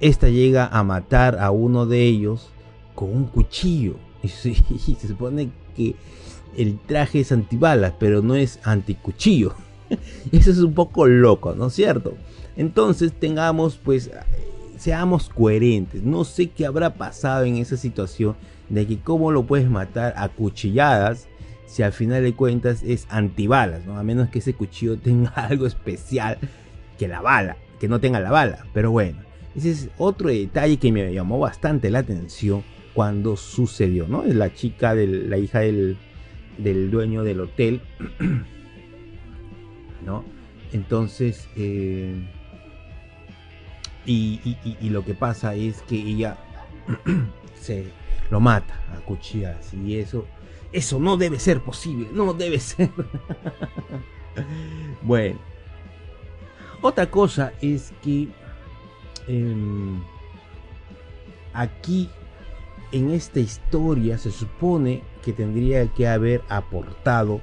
Esta 0.01 0.29
llega 0.29 0.67
a 0.67 0.83
matar 0.83 1.39
a 1.39 1.51
uno 1.51 1.87
de 1.87 2.05
ellos 2.05 2.51
con 2.95 3.11
un 3.11 3.27
cuchillo. 3.27 3.97
Y 4.25 4.29
se, 4.29 4.55
se 4.55 5.09
supone 5.09 5.51
que 5.77 5.95
el 6.57 6.79
traje 6.79 7.21
es 7.21 7.33
antibalas, 7.33 7.93
pero 7.99 8.23
no 8.23 8.35
es 8.35 8.59
anticuchillo. 8.65 9.55
Eso 10.33 10.51
es 10.51 10.59
un 10.59 10.75
poco 10.75 11.07
loco, 11.07 11.55
¿no 11.55 11.67
es 11.67 11.75
cierto? 11.75 12.15
Entonces 12.57 13.13
tengamos 13.13 13.77
pues 13.77 14.11
seamos 14.79 15.29
coherentes. 15.29 16.03
No 16.03 16.25
sé 16.25 16.51
qué 16.51 16.67
habrá 16.67 16.95
pasado 16.95 17.45
en 17.45 17.57
esa 17.57 17.77
situación 17.77 18.37
de 18.69 18.87
que 18.87 18.99
cómo 18.99 19.31
lo 19.31 19.45
puedes 19.45 19.69
matar 19.69 20.15
a 20.17 20.29
cuchilladas 20.29 21.29
si 21.67 21.83
al 21.83 21.93
final 21.93 22.23
de 22.23 22.35
cuentas 22.35 22.83
es 22.83 23.07
antibalas, 23.11 23.85
¿no? 23.87 23.99
A 23.99 24.03
menos 24.03 24.29
que 24.29 24.39
ese 24.39 24.55
cuchillo 24.55 24.99
tenga 25.03 25.31
algo 25.31 25.67
especial 25.67 26.39
que 26.99 27.09
la 27.09 27.21
bala, 27.21 27.57
que 27.81 27.89
no 27.89 28.01
tenga 28.01 28.21
la 28.21 28.31
bala. 28.31 28.67
Pero 28.73 28.91
bueno, 28.91 29.19
ese 29.57 29.71
es 29.71 29.89
otro 29.99 30.29
detalle 30.29 30.77
que 30.77 30.93
me 30.93 31.13
llamó 31.13 31.39
bastante 31.39 31.91
la 31.91 32.01
atención 32.01 32.63
cuando 32.95 33.37
sucedió, 33.37 34.07
¿no? 34.07 34.25
Es 34.25 34.35
la 34.35 34.55
chica, 34.55 34.95
de 34.95 35.07
la 35.07 35.37
hija 35.37 35.61
del, 35.61 35.97
del 36.59 36.91
dueño 36.91 37.25
del 37.25 37.41
hotel, 37.41 37.81
¿no? 40.07 40.25
Entonces, 40.73 41.49
eh, 41.57 42.15
y, 44.07 44.57
lo 44.91 45.05
que 45.05 45.15
pasa 45.15 45.55
es 45.55 45.83
que 45.83 45.97
ella 45.97 46.37
se 47.61 47.87
lo 48.31 48.41
mata 48.41 48.75
a 48.93 49.01
cuchillas 49.05 49.73
y 49.75 49.99
eso, 49.99 50.27
eso 50.73 50.99
no 50.99 51.17
debe 51.17 51.39
ser 51.39 51.61
posible, 51.61 52.09
no 52.13 52.33
debe 52.35 52.59
ser. 52.59 52.91
bueno, 55.03 55.39
otra 56.83 57.11
cosa 57.11 57.53
es 57.61 57.93
que 58.03 58.29
em, 59.27 60.03
aquí 61.53 62.11
en 62.97 63.11
esta 63.11 63.41
historia 63.41 64.19
se 64.19 64.31
supone 64.31 65.03
que 65.23 65.33
tendría 65.33 65.87
que 65.93 66.09
haber 66.09 66.43
aportado 66.49 67.41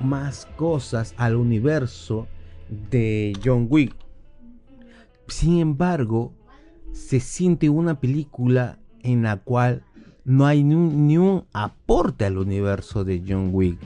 más 0.00 0.46
cosas 0.56 1.14
al 1.16 1.36
universo 1.36 2.26
de 2.90 3.32
John 3.44 3.66
Wick 3.68 3.94
sin 5.28 5.58
embargo, 5.58 6.32
se 6.92 7.20
siente 7.20 7.68
una 7.68 8.00
película 8.00 8.78
en 9.02 9.22
la 9.22 9.36
cual 9.38 9.82
no 10.24 10.46
hay 10.46 10.64
ni 10.64 11.18
un, 11.18 11.44
aporte 11.52 12.24
al 12.24 12.38
universo 12.38 13.04
de 13.04 13.22
John 13.26 13.50
Wick. 13.52 13.78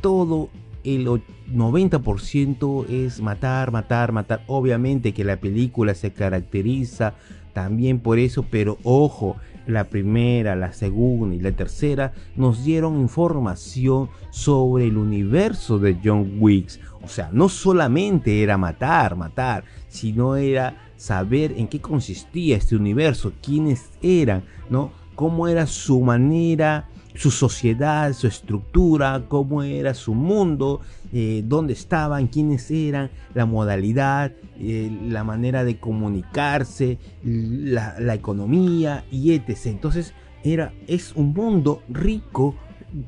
Todo 0.00 0.48
el 0.84 1.06
90% 1.06 2.88
es 2.88 3.20
matar, 3.20 3.72
matar, 3.72 4.12
matar. 4.12 4.42
Obviamente 4.46 5.12
que 5.12 5.24
la 5.24 5.38
película 5.38 5.94
se 5.94 6.12
caracteriza 6.12 7.14
también 7.52 7.98
por 7.98 8.18
eso, 8.18 8.44
pero 8.50 8.78
ojo, 8.84 9.36
la 9.66 9.84
primera, 9.84 10.56
la 10.56 10.72
segunda 10.72 11.34
y 11.34 11.40
la 11.40 11.52
tercera 11.52 12.12
nos 12.36 12.64
dieron 12.64 13.00
información 13.00 14.08
sobre 14.30 14.86
el 14.86 14.96
universo 14.96 15.78
de 15.78 15.98
John 16.02 16.36
Wick. 16.38 16.80
O 17.02 17.08
sea, 17.08 17.30
no 17.32 17.48
solamente 17.48 18.42
era 18.42 18.56
matar, 18.56 19.16
matar, 19.16 19.64
sino 19.88 20.36
era 20.36 20.90
saber 20.96 21.52
en 21.56 21.68
qué 21.68 21.80
consistía 21.80 22.56
este 22.56 22.76
universo, 22.76 23.32
quiénes 23.42 23.90
eran, 24.02 24.44
¿no? 24.70 24.90
Cómo 25.14 25.48
era 25.48 25.66
su 25.66 26.00
manera, 26.00 26.88
su 27.14 27.30
sociedad, 27.30 28.12
su 28.12 28.26
estructura, 28.26 29.24
cómo 29.28 29.62
era 29.62 29.94
su 29.94 30.14
mundo, 30.14 30.80
eh, 31.18 31.42
dónde 31.46 31.72
estaban, 31.72 32.26
quiénes 32.26 32.70
eran, 32.70 33.10
la 33.32 33.46
modalidad, 33.46 34.32
eh, 34.58 34.94
la 35.08 35.24
manera 35.24 35.64
de 35.64 35.78
comunicarse, 35.78 36.98
la, 37.24 38.14
economía 38.14 39.02
y 39.10 39.32
etc. 39.32 39.48
Entonces 39.64 40.12
era, 40.44 40.74
es 40.86 41.16
un 41.16 41.32
mundo 41.32 41.82
rico 41.88 42.54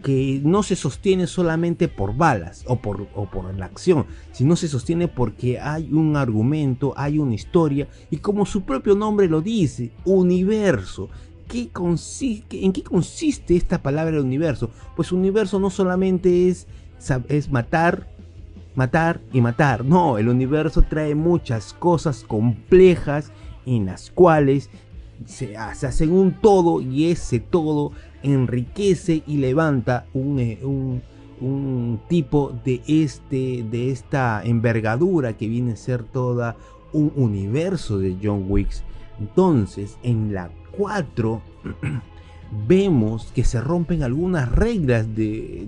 que 0.03 0.41
no 0.43 0.63
se 0.63 0.75
sostiene 0.75 1.27
solamente 1.27 1.87
por 1.87 2.17
balas 2.17 2.65
o 2.67 2.77
por, 2.77 3.09
por 3.09 3.55
la 3.55 3.67
acción, 3.67 4.07
sino 4.33 4.57
se 4.57 4.69
sostiene 4.69 5.09
porque 5.09 5.61
hay 5.61 5.93
un 5.93 6.17
argumento, 6.17 6.95
hay 6.97 7.19
una 7.19 7.35
historia 7.35 7.89
y 8.11 8.17
como 8.17 8.47
su 8.47 8.63
propio 8.63 8.95
nombre 8.95 9.29
lo 9.29 9.43
dice, 9.43 9.93
universo. 10.07 11.11
¿Qué 11.47 11.69
consiste, 11.69 12.65
¿En 12.65 12.73
qué 12.73 12.83
consiste 12.83 13.55
esta 13.55 13.83
palabra 13.83 14.21
universo? 14.21 14.71
Pues 14.97 15.13
universo 15.13 15.59
no 15.59 15.69
solamente 15.69 16.49
es, 16.49 16.67
es 17.29 17.51
matar, 17.51 18.07
matar 18.75 19.21
y 19.33 19.41
matar. 19.41 19.85
No, 19.85 20.19
el 20.19 20.29
universo 20.29 20.83
trae 20.83 21.15
muchas 21.15 21.73
cosas 21.73 22.25
complejas 22.25 23.33
en 23.67 23.87
las 23.87 24.11
cuales 24.11 24.71
se, 25.27 25.57
se 25.75 25.87
hacen 25.87 26.13
un 26.13 26.33
todo 26.33 26.81
y 26.81 27.11
ese 27.11 27.41
todo 27.41 27.93
enriquece 28.23 29.23
y 29.27 29.39
levanta 29.39 30.07
eh, 30.15 30.61
un, 30.63 31.03
un, 31.41 32.01
tipo 32.09 32.55
de, 32.65 32.83
este, 32.87 33.65
de 33.69 33.91
esta 33.91 34.43
envergadura 34.45 35.37
que 35.37 35.49
viene 35.49 35.73
a 35.73 35.77
ser 35.77 36.03
toda 36.03 36.57
un 36.93 37.13
universo 37.17 37.99
de 37.99 38.17
John 38.23 38.47
Wicks. 38.49 38.83
Entonces, 39.21 39.99
en 40.03 40.33
la 40.33 40.51
4 40.77 41.43
vemos 42.67 43.31
que 43.35 43.45
se 43.45 43.61
rompen 43.61 44.03
algunas 44.03 44.51
reglas 44.51 45.15
de, 45.15 45.67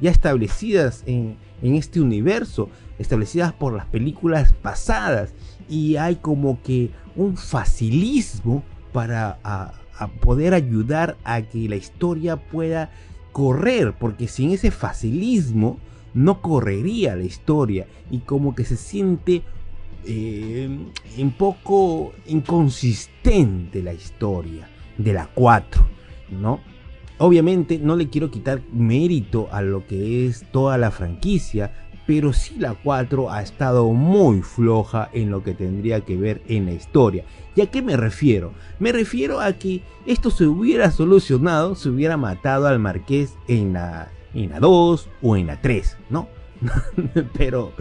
ya 0.00 0.10
establecidas 0.10 1.02
en, 1.06 1.36
en 1.62 1.74
este 1.74 2.00
universo, 2.00 2.68
establecidas 2.98 3.52
por 3.52 3.74
las 3.74 3.86
películas 3.86 4.52
pasadas. 4.52 5.34
Y 5.68 5.96
hay 5.96 6.16
como 6.16 6.62
que 6.62 6.90
un 7.16 7.36
facilismo 7.36 8.62
para 8.92 9.38
poder 10.20 10.54
ayudar 10.54 11.16
a 11.24 11.42
que 11.42 11.68
la 11.68 11.76
historia 11.76 12.36
pueda 12.36 12.90
correr, 13.32 13.94
porque 13.98 14.28
sin 14.28 14.50
ese 14.50 14.70
facilismo 14.70 15.78
no 16.14 16.42
correría 16.42 17.16
la 17.16 17.24
historia 17.24 17.86
y 18.10 18.18
como 18.18 18.54
que 18.54 18.64
se 18.64 18.76
siente 18.76 19.42
eh, 20.04 20.68
un 21.18 21.30
poco 21.32 22.12
inconsistente 22.26 23.82
la 23.82 23.94
historia 23.94 24.68
de 24.98 25.12
la 25.12 25.26
4, 25.32 25.86
¿no? 26.40 26.60
Obviamente 27.18 27.78
no 27.78 27.94
le 27.94 28.08
quiero 28.08 28.30
quitar 28.30 28.62
mérito 28.72 29.48
a 29.52 29.62
lo 29.62 29.86
que 29.86 30.26
es 30.26 30.44
toda 30.50 30.78
la 30.78 30.90
franquicia, 30.90 31.72
pero 32.06 32.32
sí 32.32 32.56
la 32.58 32.74
4 32.74 33.30
ha 33.30 33.42
estado 33.42 33.92
muy 33.92 34.42
floja 34.42 35.08
en 35.12 35.30
lo 35.30 35.42
que 35.42 35.54
tendría 35.54 36.00
que 36.00 36.16
ver 36.16 36.42
en 36.48 36.66
la 36.66 36.72
historia. 36.72 37.24
¿Y 37.54 37.60
a 37.60 37.70
qué 37.70 37.82
me 37.82 37.96
refiero? 37.96 38.52
Me 38.80 38.92
refiero 38.92 39.40
a 39.40 39.52
que 39.52 39.82
esto 40.06 40.30
se 40.30 40.46
hubiera 40.46 40.90
solucionado, 40.90 41.74
se 41.74 41.90
hubiera 41.90 42.16
matado 42.16 42.66
al 42.66 42.78
marqués 42.78 43.34
en 43.46 43.74
la, 43.74 44.10
en 44.34 44.50
la 44.50 44.58
2 44.58 45.08
o 45.22 45.36
en 45.36 45.46
la 45.46 45.60
3, 45.60 45.96
¿no? 46.10 46.28
pero 47.36 47.72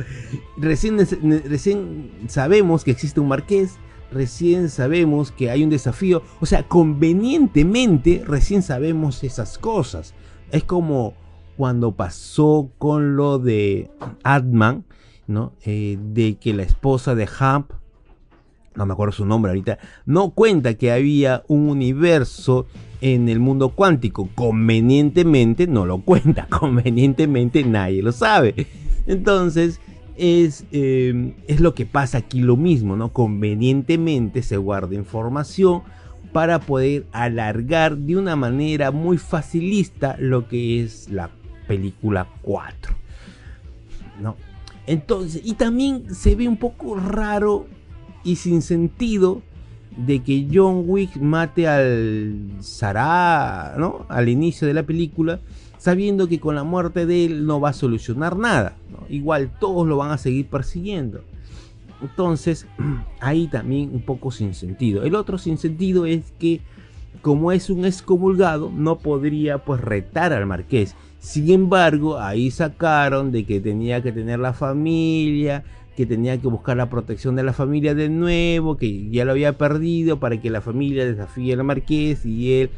recién, 0.57 0.97
recién 1.45 2.11
sabemos 2.27 2.83
que 2.83 2.91
existe 2.91 3.19
un 3.19 3.27
marqués, 3.27 3.77
recién 4.12 4.69
sabemos 4.69 5.32
que 5.32 5.50
hay 5.50 5.63
un 5.63 5.69
desafío, 5.69 6.21
o 6.39 6.45
sea, 6.45 6.67
convenientemente 6.67 8.24
recién 8.26 8.62
sabemos 8.62 9.24
esas 9.24 9.58
cosas. 9.58 10.13
Es 10.52 10.63
como 10.63 11.13
cuando 11.58 11.93
pasó 11.93 12.69
con 12.78 13.15
lo 13.15 13.39
de 13.39 13.89
Adman, 14.24 14.86
¿no? 15.28 15.54
Eh, 15.63 15.97
de 16.02 16.36
que 16.36 16.54
la 16.54 16.63
esposa 16.63 17.15
de 17.15 17.28
Hamp, 17.39 17.71
no 18.76 18.86
me 18.86 18.93
acuerdo 18.93 19.12
su 19.12 19.26
nombre 19.26 19.52
ahorita, 19.52 19.80
no 20.06 20.32
cuenta 20.32 20.74
que 20.76 20.91
había 20.91 21.43
un 21.47 21.69
universo 21.69 22.67
en 23.02 23.30
el 23.30 23.39
mundo 23.39 23.69
cuántico. 23.69 24.30
Convenientemente 24.36 25.67
no 25.67 25.86
lo 25.86 26.02
cuenta, 26.02 26.47
convenientemente 26.50 27.63
nadie 27.63 28.02
lo 28.02 28.12
sabe. 28.12 28.67
Entonces, 29.08 29.80
es, 30.21 30.65
eh, 30.71 31.34
es 31.47 31.60
lo 31.60 31.73
que 31.73 31.88
pasa 31.88 32.19
aquí 32.19 32.41
lo 32.41 32.55
mismo, 32.55 32.95
¿no? 32.95 33.12
Convenientemente 33.12 34.43
se 34.43 34.55
guarda 34.55 34.93
información 34.93 35.81
para 36.31 36.60
poder 36.60 37.07
alargar 37.12 37.97
de 37.97 38.17
una 38.17 38.36
manera 38.36 38.91
muy 38.91 39.17
facilista 39.17 40.15
lo 40.19 40.47
que 40.47 40.84
es 40.84 41.10
la 41.10 41.31
película 41.67 42.27
4. 42.43 42.93
¿No? 44.21 44.36
Entonces, 44.86 45.41
y 45.43 45.55
también 45.55 46.13
se 46.13 46.36
ve 46.36 46.47
un 46.47 46.57
poco 46.57 46.95
raro 46.95 47.65
y 48.23 48.36
sin 48.36 48.62
sentido 48.62 49.41
de 49.97 50.21
que 50.21 50.47
John 50.53 50.84
Wick 50.86 51.15
mate 51.17 51.67
al 51.67 52.51
Sarah, 52.60 53.73
¿no? 53.77 54.05
Al 54.07 54.29
inicio 54.29 54.67
de 54.67 54.75
la 54.75 54.84
película, 54.84 55.39
sabiendo 55.81 56.27
que 56.27 56.39
con 56.39 56.53
la 56.53 56.63
muerte 56.63 57.07
de 57.07 57.25
él 57.25 57.45
no 57.47 57.59
va 57.59 57.69
a 57.69 57.73
solucionar 57.73 58.37
nada. 58.37 58.75
Igual 59.09 59.51
todos 59.59 59.87
lo 59.87 59.97
van 59.97 60.11
a 60.11 60.19
seguir 60.19 60.45
persiguiendo. 60.45 61.21
Entonces, 62.01 62.67
ahí 63.19 63.47
también 63.47 63.89
un 63.91 64.03
poco 64.03 64.29
sin 64.29 64.53
sentido. 64.53 65.03
El 65.03 65.15
otro 65.15 65.39
sin 65.39 65.57
sentido 65.57 66.05
es 66.05 66.33
que 66.39 66.61
como 67.23 67.51
es 67.51 67.69
un 67.69 67.85
excomulgado, 67.85 68.71
no 68.73 68.99
podría 68.99 69.57
pues 69.59 69.81
retar 69.81 70.33
al 70.33 70.45
marqués 70.45 70.95
sin 71.21 71.51
embargo, 71.51 72.19
ahí 72.19 72.49
sacaron 72.49 73.31
de 73.31 73.45
que 73.45 73.59
tenía 73.59 74.01
que 74.01 74.11
tener 74.11 74.39
la 74.39 74.53
familia, 74.53 75.63
que 75.95 76.07
tenía 76.07 76.35
que 76.41 76.47
buscar 76.47 76.75
la 76.77 76.89
protección 76.89 77.35
de 77.35 77.43
la 77.43 77.53
familia 77.53 77.93
de 77.93 78.09
nuevo, 78.09 78.75
que 78.75 79.07
ya 79.11 79.23
lo 79.23 79.31
había 79.31 79.55
perdido 79.55 80.19
para 80.19 80.41
que 80.41 80.49
la 80.49 80.61
familia 80.61 81.05
desafíe 81.05 81.53
al 81.53 81.63
marqués 81.63 82.25
y 82.25 82.61
él 82.61 82.69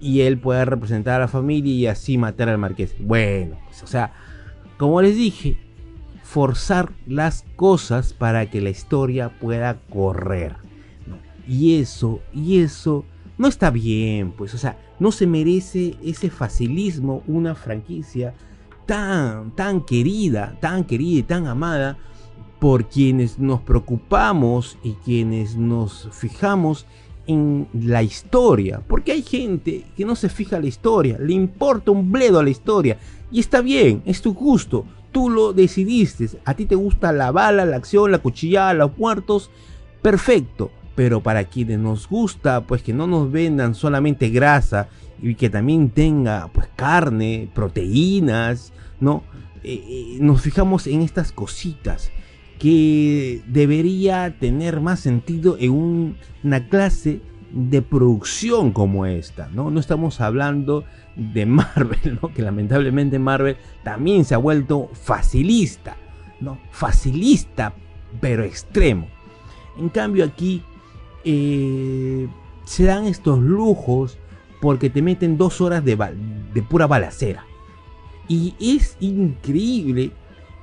y 0.00 0.22
él 0.22 0.38
pueda 0.38 0.64
representar 0.64 1.16
a 1.16 1.24
la 1.24 1.28
familia 1.28 1.72
y 1.72 1.86
así 1.86 2.18
matar 2.18 2.48
al 2.48 2.58
marqués. 2.58 2.94
Bueno, 2.98 3.58
pues, 3.66 3.82
o 3.82 3.86
sea, 3.86 4.12
como 4.78 5.02
les 5.02 5.16
dije, 5.16 5.58
forzar 6.22 6.92
las 7.06 7.44
cosas 7.56 8.12
para 8.12 8.48
que 8.48 8.60
la 8.60 8.70
historia 8.70 9.38
pueda 9.38 9.80
correr. 9.90 10.56
Y 11.46 11.80
eso, 11.80 12.20
y 12.32 12.60
eso 12.60 13.04
no 13.36 13.48
está 13.48 13.70
bien, 13.70 14.32
pues, 14.32 14.54
o 14.54 14.58
sea, 14.58 14.78
no 14.98 15.12
se 15.12 15.26
merece 15.26 15.96
ese 16.02 16.30
facilismo 16.30 17.22
una 17.26 17.54
franquicia 17.54 18.34
tan, 18.86 19.50
tan 19.56 19.82
querida, 19.82 20.56
tan 20.60 20.84
querida 20.84 21.18
y 21.18 21.22
tan 21.22 21.46
amada 21.46 21.98
por 22.58 22.88
quienes 22.88 23.38
nos 23.38 23.60
preocupamos 23.62 24.78
y 24.82 24.92
quienes 24.92 25.56
nos 25.56 26.08
fijamos 26.12 26.86
en 27.30 27.68
la 27.72 28.02
historia. 28.02 28.82
Porque 28.86 29.12
hay 29.12 29.22
gente 29.22 29.84
que 29.96 30.04
no 30.04 30.16
se 30.16 30.28
fija 30.28 30.56
en 30.56 30.62
la 30.62 30.68
historia, 30.68 31.18
le 31.18 31.32
importa 31.32 31.90
un 31.90 32.10
bledo 32.10 32.38
a 32.38 32.44
la 32.44 32.50
historia. 32.50 32.98
Y 33.30 33.40
está 33.40 33.60
bien, 33.60 34.02
es 34.04 34.22
tu 34.22 34.34
gusto, 34.34 34.84
tú 35.12 35.30
lo 35.30 35.52
decidiste. 35.52 36.28
A 36.44 36.54
ti 36.54 36.66
te 36.66 36.74
gusta 36.74 37.12
la 37.12 37.30
bala, 37.30 37.64
la 37.64 37.76
acción, 37.76 38.10
la 38.12 38.18
cuchillada, 38.18 38.74
los 38.74 38.96
muertos. 38.98 39.50
Perfecto 40.02 40.70
pero 41.00 41.22
para 41.22 41.44
quienes 41.44 41.78
nos 41.78 42.06
gusta, 42.06 42.66
pues 42.66 42.82
que 42.82 42.92
no 42.92 43.06
nos 43.06 43.32
vendan 43.32 43.74
solamente 43.74 44.28
grasa 44.28 44.88
y 45.22 45.34
que 45.34 45.48
también 45.48 45.88
tenga 45.88 46.48
pues 46.52 46.68
carne, 46.76 47.48
proteínas, 47.54 48.74
¿no? 49.00 49.22
Eh, 49.62 49.82
eh, 49.88 50.18
nos 50.20 50.42
fijamos 50.42 50.86
en 50.86 51.00
estas 51.00 51.32
cositas 51.32 52.10
que 52.60 53.40
debería 53.46 54.36
tener 54.38 54.82
más 54.82 55.00
sentido 55.00 55.56
en 55.58 56.14
una 56.44 56.68
clase 56.68 57.22
de 57.52 57.80
producción 57.80 58.72
como 58.72 59.06
esta, 59.06 59.48
¿no? 59.48 59.70
No 59.70 59.80
estamos 59.80 60.20
hablando 60.20 60.84
de 61.16 61.46
Marvel, 61.46 62.18
¿no? 62.22 62.32
Que 62.32 62.42
lamentablemente 62.42 63.18
Marvel 63.18 63.56
también 63.82 64.26
se 64.26 64.34
ha 64.34 64.38
vuelto 64.38 64.90
facilista, 64.92 65.96
¿no? 66.38 66.58
Facilista, 66.70 67.72
pero 68.20 68.44
extremo. 68.44 69.08
En 69.78 69.88
cambio 69.88 70.22
aquí 70.22 70.62
eh, 71.24 72.28
se 72.66 72.84
dan 72.84 73.06
estos 73.06 73.38
lujos 73.40 74.18
porque 74.60 74.90
te 74.90 75.00
meten 75.00 75.38
dos 75.38 75.62
horas 75.62 75.82
de, 75.82 75.96
de 76.52 76.62
pura 76.62 76.86
balacera. 76.86 77.46
Y 78.28 78.54
es 78.60 78.98
increíble 79.00 80.12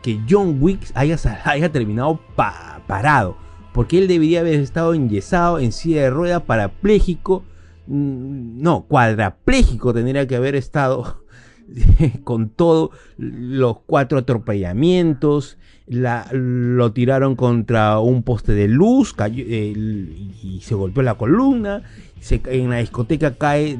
que 0.01 0.19
John 0.29 0.57
Wick 0.59 0.91
haya, 0.93 1.17
haya 1.45 1.71
terminado 1.71 2.19
parado. 2.35 3.37
Porque 3.73 3.99
él 3.99 4.07
debería 4.07 4.39
haber 4.39 4.55
estado 4.55 4.93
enyesado, 4.93 5.59
en 5.59 5.71
silla 5.71 6.03
de 6.03 6.09
rueda, 6.09 6.45
parapléjico. 6.45 7.43
Mm, 7.87 8.61
no, 8.61 8.85
cuadrapléjico 8.85 9.93
tendría 9.93 10.27
que 10.27 10.35
haber 10.35 10.55
estado 10.55 11.23
con 12.23 12.49
todos 12.49 12.91
los 13.17 13.79
cuatro 13.85 14.19
atropellamientos, 14.19 15.57
lo 15.87 16.91
tiraron 16.91 17.35
contra 17.35 17.99
un 17.99 18.23
poste 18.23 18.53
de 18.53 18.67
luz 18.67 19.15
y 19.33 20.59
se 20.61 20.75
golpeó 20.75 21.03
la 21.03 21.15
columna, 21.15 21.83
en 22.29 22.69
la 22.69 22.77
discoteca 22.77 23.35
cae 23.35 23.79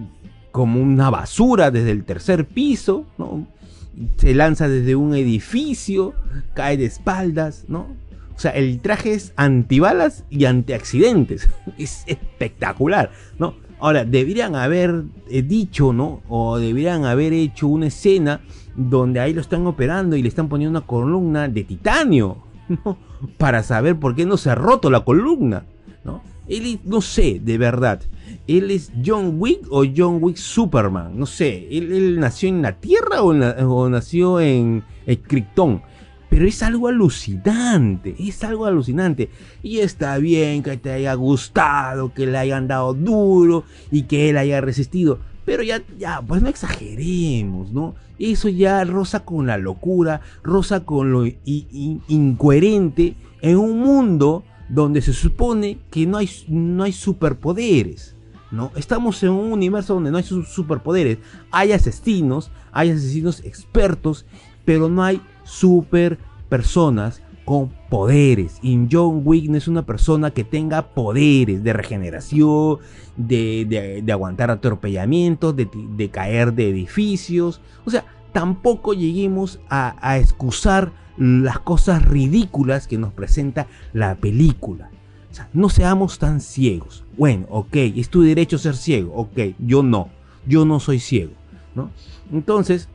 como 0.51 0.81
una 0.81 1.09
basura 1.09 1.69
desde 1.69 1.91
el 1.91 2.03
tercer 2.03 2.45
piso, 2.45 3.05
se 4.17 4.33
lanza 4.33 4.67
desde 4.67 4.95
un 4.95 5.13
edificio, 5.15 6.13
cae 6.53 6.77
de 6.77 6.85
espaldas, 6.85 7.65
¿no? 7.67 7.95
O 8.35 8.39
sea, 8.39 8.51
el 8.51 8.79
traje 8.81 9.13
es 9.13 9.33
antibalas 9.35 10.23
y 10.29 10.45
antiaccidentes. 10.45 11.49
Es 11.77 12.03
espectacular, 12.05 13.11
¿no? 13.39 13.55
Ahora, 13.79 14.05
deberían 14.05 14.55
haber 14.55 15.03
eh, 15.29 15.41
dicho, 15.41 15.93
¿no? 15.93 16.21
O 16.29 16.57
deberían 16.57 17.05
haber 17.05 17.33
hecho 17.33 17.67
una 17.67 17.87
escena 17.87 18.41
donde 18.75 19.19
ahí 19.19 19.33
lo 19.33 19.41
están 19.41 19.65
operando 19.65 20.15
y 20.15 20.21
le 20.21 20.29
están 20.29 20.49
poniendo 20.49 20.77
una 20.77 20.87
columna 20.87 21.47
de 21.47 21.63
titanio, 21.63 22.37
¿no? 22.69 22.97
Para 23.37 23.63
saber 23.63 23.97
por 23.97 24.15
qué 24.15 24.25
no 24.25 24.37
se 24.37 24.51
ha 24.51 24.55
roto 24.55 24.89
la 24.91 25.01
columna, 25.01 25.65
¿no? 26.03 26.21
Él, 26.47 26.79
no 26.85 27.01
sé, 27.01 27.41
de 27.43 27.57
verdad. 27.57 28.01
¿Él 28.47 28.71
es 28.71 28.91
John 29.05 29.35
Wick 29.37 29.67
o 29.69 29.83
John 29.95 30.19
Wick 30.21 30.37
Superman? 30.37 31.19
No 31.19 31.25
sé. 31.25 31.67
¿Él, 31.69 32.17
nació 32.19 32.47
en 32.47 32.61
la 32.61 32.79
Tierra 32.79 33.21
o, 33.21 33.89
nació 33.89 34.39
en, 34.39 34.83
Krypton? 35.27 35.81
Pero 36.29 36.45
es 36.45 36.63
algo 36.63 36.87
alucinante, 36.87 38.15
es 38.19 38.43
algo 38.43 38.65
alucinante. 38.65 39.29
Y 39.63 39.79
está 39.79 40.17
bien 40.17 40.63
que 40.63 40.77
te 40.77 40.91
haya 40.91 41.13
gustado, 41.13 42.13
que 42.13 42.25
le 42.25 42.37
hayan 42.37 42.67
dado 42.67 42.93
duro 42.93 43.63
y 43.91 44.03
que 44.03 44.29
él 44.29 44.37
haya 44.37 44.61
resistido. 44.61 45.19
Pero 45.45 45.63
ya, 45.63 45.81
ya, 45.97 46.21
pues 46.21 46.41
no 46.41 46.49
exageremos, 46.49 47.71
¿no? 47.71 47.95
Eso 48.19 48.49
ya 48.49 48.83
rosa 48.83 49.21
con 49.21 49.47
la 49.47 49.57
locura, 49.57 50.21
rosa 50.43 50.83
con 50.83 51.11
lo 51.11 51.25
incoherente 51.45 53.15
en 53.41 53.57
un 53.57 53.79
mundo 53.79 54.43
donde 54.69 55.01
se 55.01 55.13
supone 55.13 55.79
que 55.89 56.05
no 56.05 56.17
hay, 56.17 56.29
no 56.49 56.83
hay 56.83 56.91
superpoderes. 56.91 58.16
¿No? 58.51 58.71
Estamos 58.75 59.21
en 59.23 59.29
un 59.29 59.51
universo 59.51 59.93
donde 59.93 60.11
no 60.11 60.17
hay 60.17 60.23
superpoderes. 60.23 61.19
Hay 61.51 61.71
asesinos, 61.71 62.51
hay 62.71 62.91
asesinos 62.91 63.43
expertos, 63.43 64.25
pero 64.65 64.89
no 64.89 65.03
hay 65.03 65.21
super 65.43 66.17
personas 66.49 67.21
con 67.47 67.69
poderes. 67.89 68.59
Y 68.61 68.87
John 68.91 69.21
Wick 69.23 69.49
no 69.49 69.57
es 69.57 69.69
una 69.69 69.85
persona 69.85 70.31
que 70.31 70.43
tenga 70.43 70.89
poderes 70.89 71.63
de 71.63 71.71
regeneración, 71.71 72.79
de, 73.15 74.03
aguantar 74.11 74.51
atropellamientos, 74.51 75.55
de, 75.55 76.09
caer 76.11 76.53
de 76.53 76.69
edificios. 76.69 77.61
O 77.85 77.89
sea, 77.89 78.03
tampoco 78.33 78.93
lleguemos 78.93 79.61
a, 79.69 80.17
excusar 80.17 80.91
las 81.17 81.59
cosas 81.59 82.05
ridículas 82.05 82.85
que 82.85 82.97
nos 82.97 83.13
presenta 83.13 83.67
la 83.93 84.15
película. 84.15 84.89
No 85.53 85.69
seamos 85.69 86.19
tan 86.19 86.41
ciegos. 86.41 87.03
Bueno, 87.17 87.45
ok, 87.49 87.75
es 87.95 88.09
tu 88.09 88.21
derecho 88.21 88.57
ser 88.57 88.75
ciego. 88.75 89.13
Ok, 89.15 89.55
yo 89.59 89.83
no. 89.83 90.09
Yo 90.45 90.65
no 90.65 90.79
soy 90.79 90.99
ciego. 90.99 91.33
¿no? 91.75 91.91
Entonces, 92.31 92.89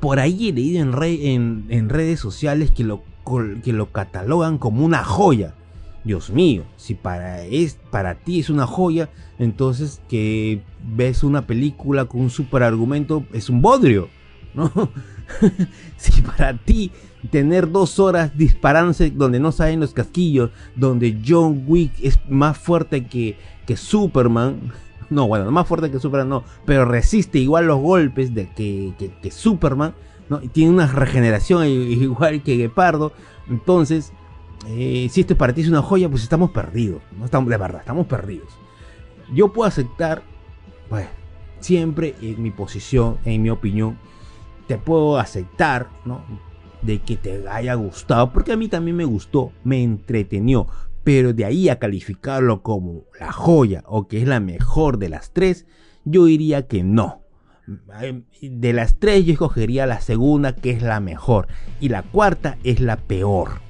por 0.00 0.18
ahí 0.18 0.48
he 0.48 0.52
leído 0.52 0.82
en, 0.82 1.66
en, 1.68 1.88
redes 1.88 2.20
sociales 2.20 2.70
que 2.70 2.84
lo, 2.84 3.02
que 3.62 3.72
lo 3.72 3.92
catalogan 3.92 4.58
como 4.58 4.84
una 4.84 5.04
joya. 5.04 5.54
Dios 6.02 6.30
mío, 6.30 6.64
si 6.76 6.94
para, 6.94 7.44
es, 7.44 7.78
para 7.90 8.14
ti 8.14 8.40
es 8.40 8.48
una 8.48 8.66
joya, 8.66 9.10
entonces 9.38 10.00
que 10.08 10.62
ves 10.82 11.22
una 11.22 11.46
película 11.46 12.06
con 12.06 12.22
un 12.22 12.30
super 12.30 12.62
argumento 12.62 13.24
es 13.34 13.50
un 13.50 13.60
bodrio, 13.60 14.08
¿no? 14.54 14.72
si 15.96 16.22
para 16.22 16.56
ti 16.56 16.90
tener 17.30 17.70
dos 17.70 17.98
horas 17.98 18.36
disparándose 18.36 19.10
donde 19.10 19.40
no 19.40 19.52
salen 19.52 19.80
los 19.80 19.92
casquillos, 19.92 20.50
donde 20.74 21.20
John 21.26 21.64
Wick 21.66 21.92
es 22.02 22.18
más 22.28 22.56
fuerte 22.56 23.06
que, 23.06 23.36
que 23.66 23.76
Superman, 23.76 24.72
no, 25.10 25.26
bueno, 25.26 25.50
más 25.50 25.66
fuerte 25.66 25.90
que 25.90 25.98
Superman 25.98 26.28
no, 26.28 26.44
pero 26.64 26.84
resiste 26.84 27.38
igual 27.38 27.66
los 27.66 27.80
golpes 27.80 28.34
de 28.34 28.50
que, 28.50 28.94
que, 29.20 29.30
Superman, 29.30 29.94
¿no? 30.28 30.42
Y 30.42 30.48
tiene 30.48 30.70
una 30.70 30.86
regeneración 30.86 31.66
igual 31.66 32.42
que 32.42 32.56
Gepardo. 32.56 33.12
Entonces, 33.48 34.12
eh, 34.68 35.08
si 35.10 35.22
esto 35.22 35.36
para 35.36 35.52
ti 35.52 35.62
es 35.62 35.68
una 35.68 35.82
joya, 35.82 36.08
pues 36.08 36.22
estamos 36.22 36.50
perdidos. 36.50 37.02
No 37.18 37.24
estamos, 37.24 37.50
de 37.50 37.56
verdad, 37.56 37.80
estamos 37.80 38.06
perdidos. 38.06 38.48
Yo 39.32 39.52
puedo 39.52 39.68
aceptar, 39.68 40.22
pues, 40.88 41.06
siempre 41.60 42.14
en 42.20 42.42
mi 42.42 42.50
posición, 42.50 43.18
en 43.24 43.42
mi 43.42 43.50
opinión, 43.50 43.98
te 44.70 44.78
puedo 44.78 45.18
aceptar, 45.18 45.88
¿no? 46.04 46.24
De 46.80 47.00
que 47.00 47.16
te 47.16 47.42
haya 47.48 47.74
gustado, 47.74 48.32
porque 48.32 48.52
a 48.52 48.56
mí 48.56 48.68
también 48.68 48.96
me 48.96 49.04
gustó, 49.04 49.50
me 49.64 49.82
entretenió, 49.82 50.68
pero 51.02 51.32
de 51.32 51.44
ahí 51.44 51.68
a 51.68 51.80
calificarlo 51.80 52.62
como 52.62 53.02
la 53.18 53.32
joya 53.32 53.82
o 53.86 54.06
que 54.06 54.22
es 54.22 54.28
la 54.28 54.38
mejor 54.38 54.98
de 54.98 55.08
las 55.08 55.32
tres, 55.32 55.66
yo 56.04 56.26
diría 56.26 56.68
que 56.68 56.84
no. 56.84 57.22
De 58.40 58.72
las 58.72 59.00
tres 59.00 59.24
yo 59.24 59.32
escogería 59.32 59.86
la 59.86 60.00
segunda 60.00 60.54
que 60.54 60.70
es 60.70 60.82
la 60.82 61.00
mejor 61.00 61.48
y 61.80 61.88
la 61.88 62.02
cuarta 62.02 62.56
es 62.62 62.78
la 62.78 62.96
peor. 62.96 63.62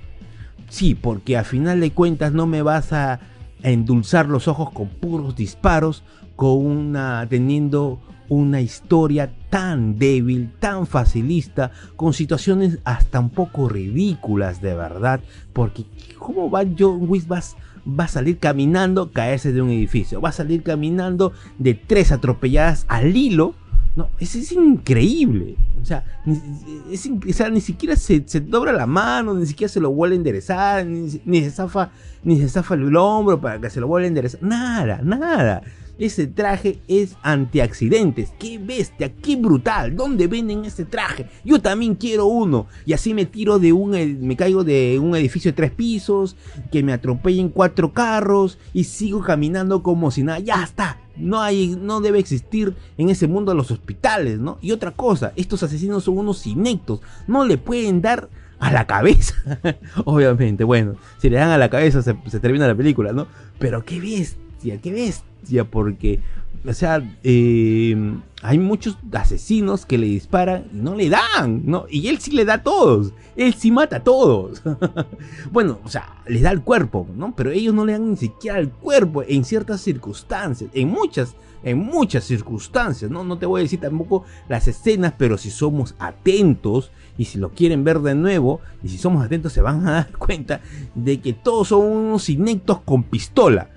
Sí, 0.68 0.94
porque 0.94 1.38
a 1.38 1.44
final 1.44 1.80
de 1.80 1.92
cuentas 1.92 2.34
no 2.34 2.46
me 2.46 2.60
vas 2.60 2.92
a 2.92 3.20
endulzar 3.62 4.28
los 4.28 4.48
ojos 4.48 4.70
con 4.70 4.88
puros 4.88 5.34
disparos, 5.34 6.04
con 6.36 6.58
una 6.58 7.26
teniendo 7.26 8.02
una 8.30 8.62
historia 8.62 9.30
tan 9.50 9.98
débil, 9.98 10.50
tan 10.58 10.86
facilista, 10.86 11.72
con 11.96 12.14
situaciones 12.14 12.78
hasta 12.84 13.20
un 13.20 13.28
poco 13.28 13.68
ridículas 13.68 14.62
de 14.62 14.74
verdad, 14.74 15.20
porque 15.52 15.84
¿cómo 16.18 16.50
va 16.50 16.62
John 16.78 17.04
Wick 17.08 17.30
va 17.30 18.04
a 18.04 18.08
salir 18.08 18.38
caminando, 18.38 19.12
caerse 19.12 19.52
de 19.52 19.60
un 19.60 19.70
edificio, 19.70 20.20
va 20.20 20.30
a 20.30 20.32
salir 20.32 20.62
caminando 20.62 21.32
de 21.58 21.74
tres 21.74 22.12
atropelladas 22.12 22.86
al 22.88 23.16
hilo? 23.16 23.54
No, 23.96 24.08
es, 24.20 24.36
es 24.36 24.52
increíble. 24.52 25.56
O 25.82 25.84
sea, 25.84 26.04
ni, 26.24 27.60
siquiera 27.60 27.96
se, 27.96 28.20
dobra 28.40 28.72
la 28.72 28.86
mano, 28.86 29.34
ni 29.34 29.46
siquiera 29.46 29.72
se 29.72 29.80
lo 29.80 29.90
vuelve 29.90 30.14
a 30.14 30.18
enderezar, 30.18 30.86
ni, 30.86 31.42
se 31.42 31.50
zafa, 31.50 31.90
ni 32.22 32.38
se 32.38 32.48
zafa 32.48 32.74
el 32.74 32.94
hombro 32.94 33.40
para 33.40 33.60
que 33.60 33.70
se 33.70 33.80
lo 33.80 33.88
vuelva 33.88 34.04
a 34.04 34.08
enderezar. 34.08 34.42
Nada, 34.42 35.00
nada. 35.02 35.62
Ese 36.00 36.26
traje 36.26 36.80
es 36.88 37.14
antiaccidentes. 37.22 38.32
¡Qué 38.38 38.56
bestia! 38.56 39.12
¡Qué 39.12 39.36
brutal! 39.36 39.94
¿Dónde 39.94 40.28
venden 40.28 40.64
ese 40.64 40.86
traje? 40.86 41.26
Yo 41.44 41.60
también 41.60 41.94
quiero 41.94 42.24
uno. 42.24 42.68
Y 42.86 42.94
así 42.94 43.12
me 43.12 43.26
tiro 43.26 43.58
de 43.58 43.74
un. 43.74 43.90
Me 44.26 44.34
caigo 44.34 44.64
de 44.64 44.98
un 44.98 45.14
edificio 45.14 45.50
de 45.50 45.56
tres 45.56 45.70
pisos. 45.72 46.36
Que 46.72 46.82
me 46.82 46.94
atropellen 46.94 47.50
cuatro 47.50 47.92
carros. 47.92 48.58
Y 48.72 48.84
sigo 48.84 49.20
caminando 49.20 49.82
como 49.82 50.10
si 50.10 50.22
nada. 50.22 50.38
¡Ya 50.38 50.62
está! 50.64 50.98
No, 51.18 51.42
hay, 51.42 51.76
no 51.78 52.00
debe 52.00 52.18
existir 52.18 52.74
en 52.96 53.10
ese 53.10 53.28
mundo 53.28 53.52
los 53.52 53.70
hospitales, 53.70 54.38
¿no? 54.38 54.56
Y 54.62 54.72
otra 54.72 54.92
cosa, 54.92 55.34
estos 55.36 55.62
asesinos 55.62 56.04
son 56.04 56.16
unos 56.16 56.46
inectos. 56.46 57.02
No 57.26 57.44
le 57.44 57.58
pueden 57.58 58.00
dar 58.00 58.30
a 58.58 58.72
la 58.72 58.86
cabeza. 58.86 59.34
Obviamente, 60.06 60.64
bueno, 60.64 60.94
si 61.18 61.28
le 61.28 61.36
dan 61.36 61.50
a 61.50 61.58
la 61.58 61.68
cabeza 61.68 62.00
se, 62.00 62.16
se 62.26 62.40
termina 62.40 62.66
la 62.66 62.74
película, 62.74 63.12
¿no? 63.12 63.26
Pero 63.58 63.84
qué 63.84 64.00
bestia, 64.00 64.40
qué 64.60 64.92
bestia 64.92 65.64
porque, 65.64 66.20
o 66.66 66.72
sea, 66.72 67.02
eh, 67.22 67.96
hay 68.42 68.58
muchos 68.58 68.96
asesinos 69.12 69.86
que 69.86 69.98
le 69.98 70.06
disparan 70.06 70.66
y 70.72 70.76
no 70.76 70.94
le 70.94 71.08
dan, 71.08 71.62
¿no? 71.64 71.86
Y 71.90 72.08
él 72.08 72.18
sí 72.18 72.30
le 72.30 72.44
da 72.44 72.54
a 72.54 72.62
todos, 72.62 73.12
él 73.36 73.54
sí 73.54 73.70
mata 73.70 73.96
a 73.96 74.04
todos. 74.04 74.62
bueno, 75.52 75.78
o 75.84 75.88
sea, 75.88 76.22
le 76.26 76.40
da 76.40 76.50
al 76.50 76.62
cuerpo, 76.62 77.06
¿no? 77.16 77.34
Pero 77.34 77.50
ellos 77.50 77.74
no 77.74 77.84
le 77.84 77.92
dan 77.92 78.10
ni 78.10 78.16
siquiera 78.16 78.58
al 78.58 78.70
cuerpo 78.70 79.22
en 79.22 79.44
ciertas 79.44 79.80
circunstancias, 79.80 80.70
en 80.74 80.88
muchas, 80.88 81.34
en 81.62 81.78
muchas 81.78 82.24
circunstancias, 82.24 83.10
¿no? 83.10 83.24
No 83.24 83.38
te 83.38 83.46
voy 83.46 83.60
a 83.60 83.62
decir 83.62 83.80
tampoco 83.80 84.24
las 84.48 84.68
escenas, 84.68 85.14
pero 85.16 85.38
si 85.38 85.50
somos 85.50 85.94
atentos 85.98 86.90
y 87.18 87.26
si 87.26 87.38
lo 87.38 87.50
quieren 87.50 87.84
ver 87.84 88.00
de 88.00 88.14
nuevo, 88.14 88.60
y 88.82 88.88
si 88.88 88.96
somos 88.96 89.24
atentos 89.24 89.52
se 89.52 89.60
van 89.60 89.86
a 89.86 89.92
dar 89.92 90.12
cuenta 90.12 90.60
de 90.94 91.20
que 91.20 91.32
todos 91.32 91.68
son 91.68 91.86
unos 91.86 92.28
inectos 92.28 92.80
con 92.82 93.02
pistola 93.02 93.70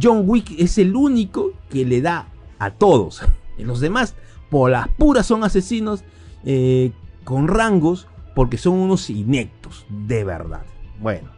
John 0.00 0.24
Wick 0.26 0.54
es 0.58 0.78
el 0.78 0.94
único 0.94 1.52
que 1.70 1.84
le 1.84 2.00
da 2.00 2.28
a 2.58 2.70
todos. 2.70 3.22
Los 3.58 3.80
demás, 3.80 4.14
por 4.50 4.70
las 4.70 4.88
puras, 4.88 5.26
son 5.26 5.42
asesinos 5.42 6.04
eh, 6.44 6.92
con 7.24 7.48
rangos 7.48 8.06
porque 8.34 8.58
son 8.58 8.74
unos 8.74 9.08
inectos, 9.08 9.86
de 9.88 10.24
verdad. 10.24 10.64
Bueno, 11.00 11.30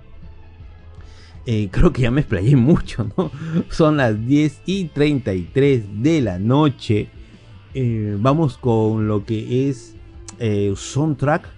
eh, 1.47 1.69
creo 1.73 1.93
que 1.93 2.03
ya 2.03 2.11
me 2.11 2.21
explayé 2.21 2.57
mucho. 2.57 3.07
Son 3.71 3.97
las 3.97 4.27
10 4.27 4.63
y 4.67 4.87
33 4.87 6.03
de 6.03 6.21
la 6.21 6.39
noche. 6.41 7.09
Eh, 7.73 8.17
vamos 8.19 8.59
con 8.59 9.07
lo 9.07 9.25
que 9.25 9.69
es 9.69 9.95
soundtrack, 10.75 11.49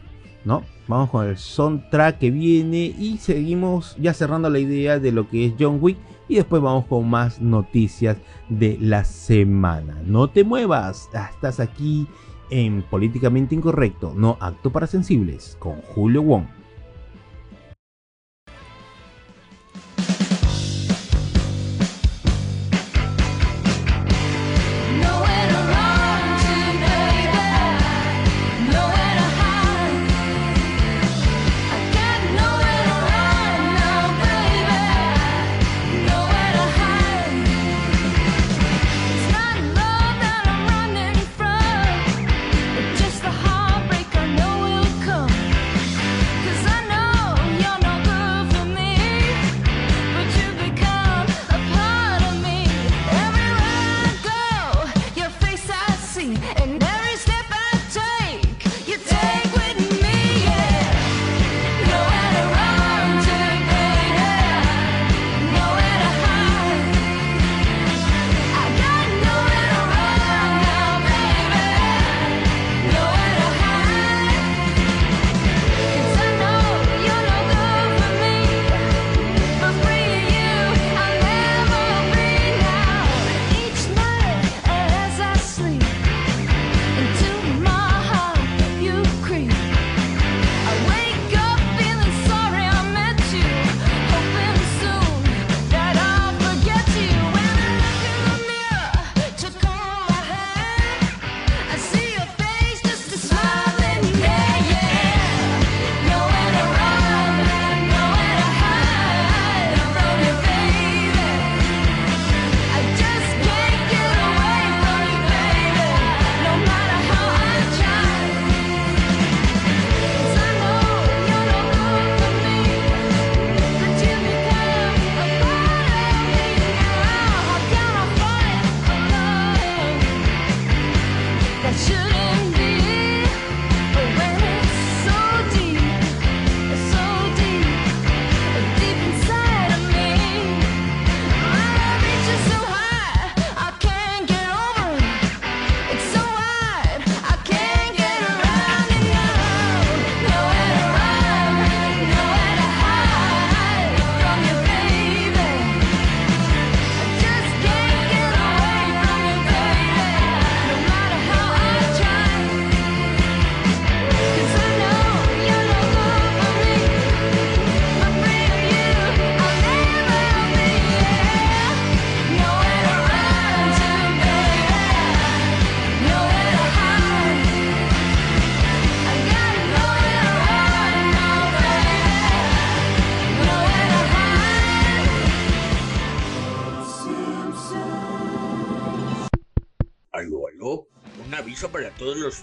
¿no? 0.44 0.62
Vamos 0.86 1.10
con 1.10 1.26
el 1.26 1.38
soundtrack 1.38 2.18
que 2.18 2.30
viene 2.30 2.94
y 2.98 3.18
seguimos 3.18 3.96
ya 3.98 4.12
cerrando 4.12 4.50
la 4.50 4.58
idea 4.58 4.98
de 4.98 5.12
lo 5.12 5.28
que 5.28 5.46
es 5.46 5.54
John 5.58 5.78
Wick 5.80 5.96
y 6.30 6.36
después 6.36 6.62
vamos 6.62 6.86
con 6.86 7.10
más 7.10 7.40
noticias 7.40 8.16
de 8.48 8.78
la 8.80 9.02
semana. 9.04 10.00
No 10.06 10.28
te 10.28 10.44
muevas, 10.44 11.10
estás 11.12 11.58
aquí 11.58 12.06
en 12.50 12.82
Políticamente 12.82 13.56
Incorrecto, 13.56 14.14
no 14.14 14.36
acto 14.40 14.70
para 14.70 14.86
sensibles, 14.86 15.56
con 15.58 15.80
Julio 15.82 16.22
Wong. 16.22 16.59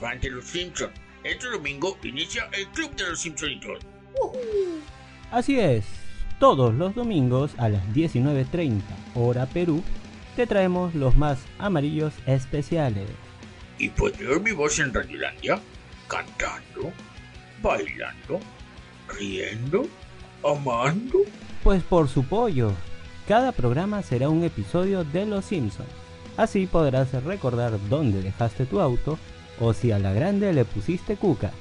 Fans 0.08 0.22
de 0.22 0.30
Los 0.30 0.46
Simpsons. 0.46 0.93
Este 1.24 1.50
domingo 1.50 1.98
inicia 2.04 2.48
el 2.54 2.67
Club 2.70 2.96
de 2.96 3.10
los 3.10 3.20
Simpsonitos. 3.20 3.80
Así 5.32 5.60
es, 5.60 5.84
todos 6.39 6.74
los 6.74 6.96
domingos 6.96 7.52
a 7.58 7.67
las 7.67 7.84
19.30 7.89 8.82
hora 9.15 9.46
Perú 9.48 9.84
te 10.38 10.48
traemos 10.48 10.96
los 10.96 11.17
más 11.17 11.39
amarillos 11.60 12.13
especiales. 12.26 13.10
¿Y 13.78 13.89
puedo 13.89 14.15
oír 14.30 14.39
mi 14.39 14.52
voz 14.54 14.80
en 14.80 14.93
Radiolandia? 14.93 15.60
¿Cantando? 16.08 16.93
¿Bailando? 17.62 18.39
¿Riendo? 19.10 19.88
¿Amando? 20.43 21.20
Pues 21.63 21.84
por 21.84 22.08
su 22.08 22.24
pollo, 22.24 22.72
cada 23.28 23.52
programa 23.52 24.02
será 24.04 24.30
un 24.30 24.46
episodio 24.46 25.04
de 25.04 25.26
Los 25.26 25.46
Simpsons. 25.46 25.89
Así 26.38 26.65
podrás 26.65 27.12
recordar 27.26 27.78
dónde 27.89 28.22
dejaste 28.22 28.65
tu 28.65 28.80
auto 28.80 29.20
o 29.60 29.74
si 29.74 29.91
a 29.91 30.00
la 30.00 30.13
grande 30.13 30.54
le 30.54 30.65
pusiste 30.65 31.15
cuca. 31.15 31.52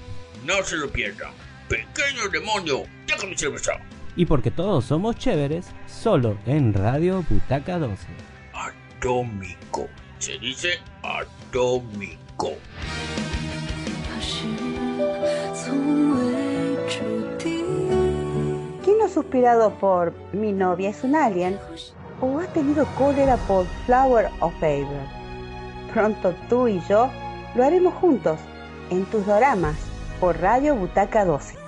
No 0.45 0.63
se 0.63 0.77
lo 0.77 0.91
pierda. 0.91 1.31
Pequeño 1.69 2.29
demonio, 2.31 2.85
déjame 3.07 3.37
cerveza. 3.37 3.73
Y 4.15 4.25
porque 4.25 4.51
todos 4.51 4.85
somos 4.85 5.17
chéveres, 5.17 5.67
solo 5.87 6.39
en 6.47 6.73
Radio 6.73 7.25
Butaca 7.29 7.79
12. 7.79 8.07
Atómico. 8.55 9.89
Se 10.19 10.39
dice 10.39 10.79
atómico. 11.03 12.53
¿Quién 18.85 18.99
no 18.99 19.05
ha 19.05 19.09
suspirado 19.09 19.75
por 19.79 20.15
mi 20.33 20.53
novia 20.53 20.91
es 20.91 21.03
un 21.05 21.15
alien? 21.17 21.59
¿O 22.21 22.39
ha 22.39 22.47
tenido 22.47 22.87
cólera 22.97 23.37
por 23.49 23.67
Flower 23.85 24.31
of 24.41 24.55
Favor? 24.61 25.03
Pronto 25.93 26.35
tú 26.49 26.69
y 26.69 26.81
yo 26.89 27.11
lo 27.57 27.65
haremos 27.65 27.95
juntos 27.95 28.39
en 28.91 29.05
tus 29.07 29.27
doramas 29.27 29.77
por 30.21 30.39
Radio 30.41 30.77
Butaca 30.77 31.25
12. 31.25 31.66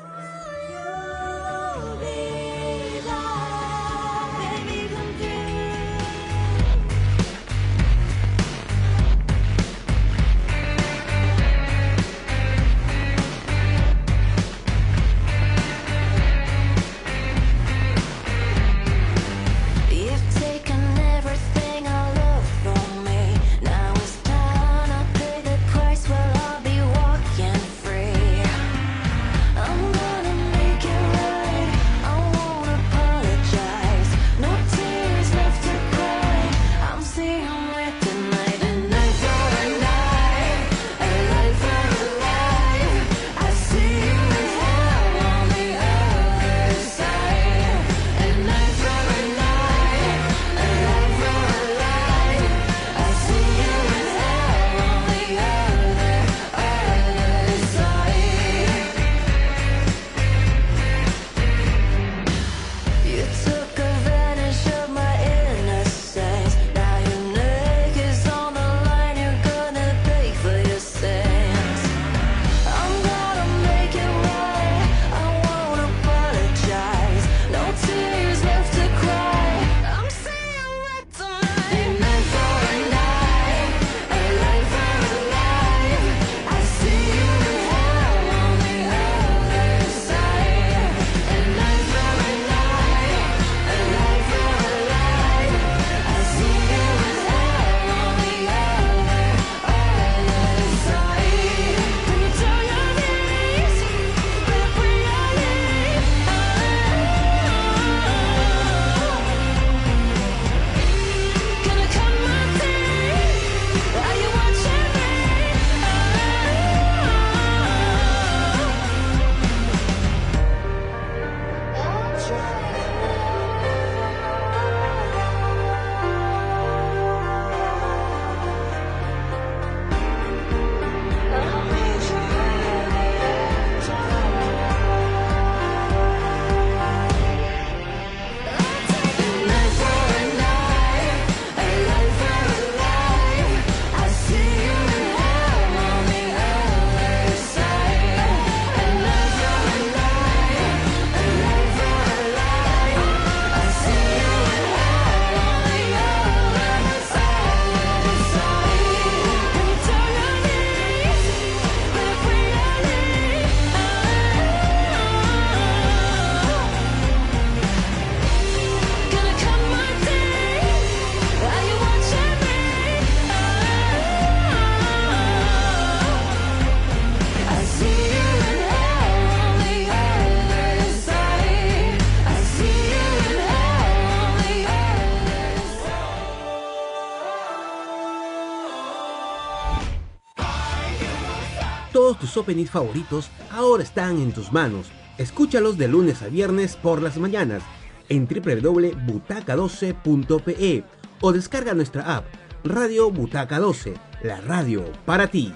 Openings 192.38 192.70
favoritos 192.70 193.28
ahora 193.50 193.82
están 193.82 194.18
en 194.18 194.32
tus 194.32 194.52
manos. 194.52 194.86
Escúchalos 195.18 195.76
de 195.76 195.88
lunes 195.88 196.22
a 196.22 196.28
viernes 196.28 196.76
por 196.76 197.02
las 197.02 197.18
mañanas 197.18 197.62
en 198.08 198.26
www.butaca12.pe 198.26 200.84
o 201.20 201.32
descarga 201.32 201.74
nuestra 201.74 202.16
app 202.16 202.24
Radio 202.64 203.10
Butaca 203.10 203.58
12, 203.58 203.92
la 204.22 204.40
radio 204.40 204.84
para 205.04 205.26
ti. 205.28 205.52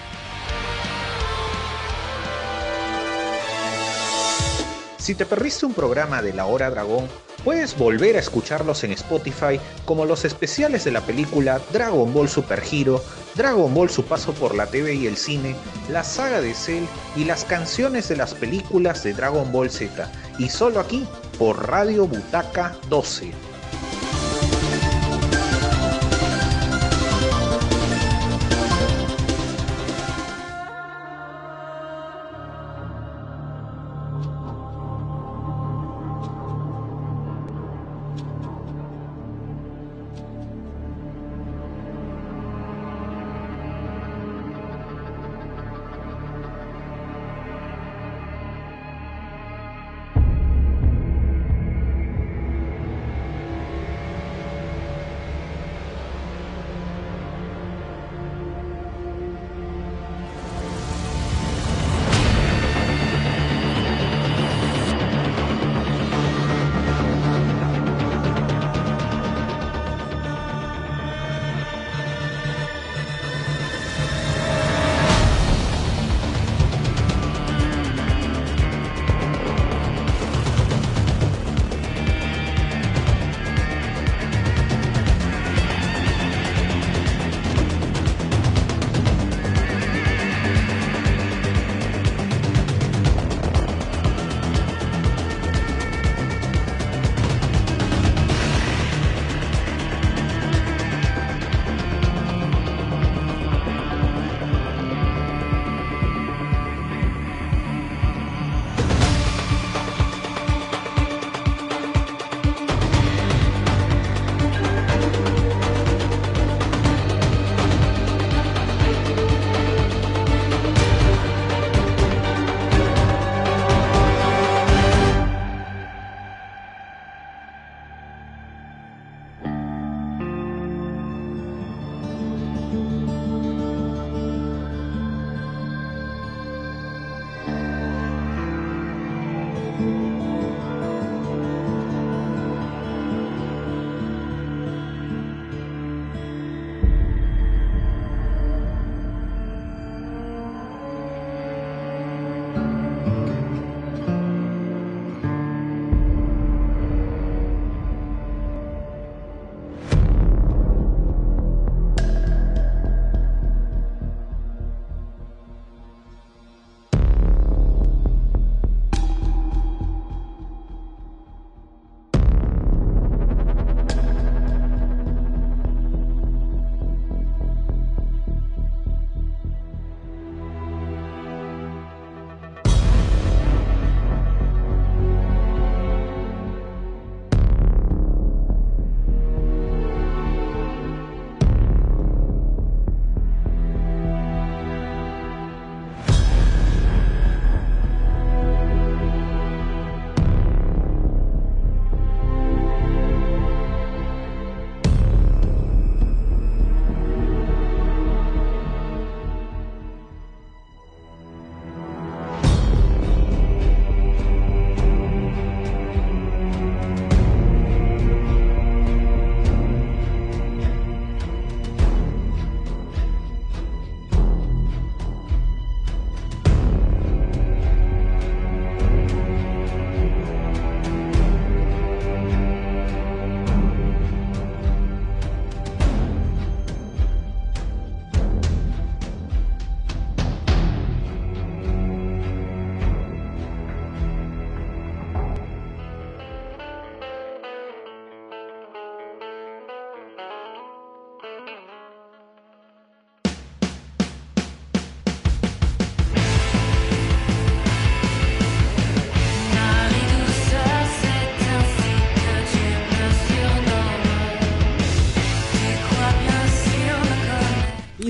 Si 5.02 5.16
te 5.16 5.26
perdiste 5.26 5.66
un 5.66 5.74
programa 5.74 6.22
de 6.22 6.32
La 6.32 6.46
Hora 6.46 6.70
Dragón, 6.70 7.08
puedes 7.42 7.76
volver 7.76 8.14
a 8.14 8.20
escucharlos 8.20 8.84
en 8.84 8.92
Spotify 8.92 9.58
como 9.84 10.04
los 10.04 10.24
especiales 10.24 10.84
de 10.84 10.92
la 10.92 11.00
película 11.00 11.60
Dragon 11.72 12.14
Ball 12.14 12.28
Super 12.28 12.62
Hero, 12.70 13.02
Dragon 13.34 13.74
Ball 13.74 13.90
Su 13.90 14.04
Paso 14.04 14.32
por 14.32 14.54
la 14.54 14.68
TV 14.68 14.94
y 14.94 15.08
el 15.08 15.16
Cine, 15.16 15.56
la 15.88 16.04
saga 16.04 16.40
de 16.40 16.54
Cell 16.54 16.84
y 17.16 17.24
las 17.24 17.44
canciones 17.44 18.08
de 18.10 18.16
las 18.16 18.32
películas 18.32 19.02
de 19.02 19.12
Dragon 19.12 19.50
Ball 19.50 19.72
Z, 19.72 20.08
y 20.38 20.48
solo 20.48 20.78
aquí 20.78 21.04
por 21.36 21.68
Radio 21.68 22.06
Butaca 22.06 22.76
12. 22.88 23.51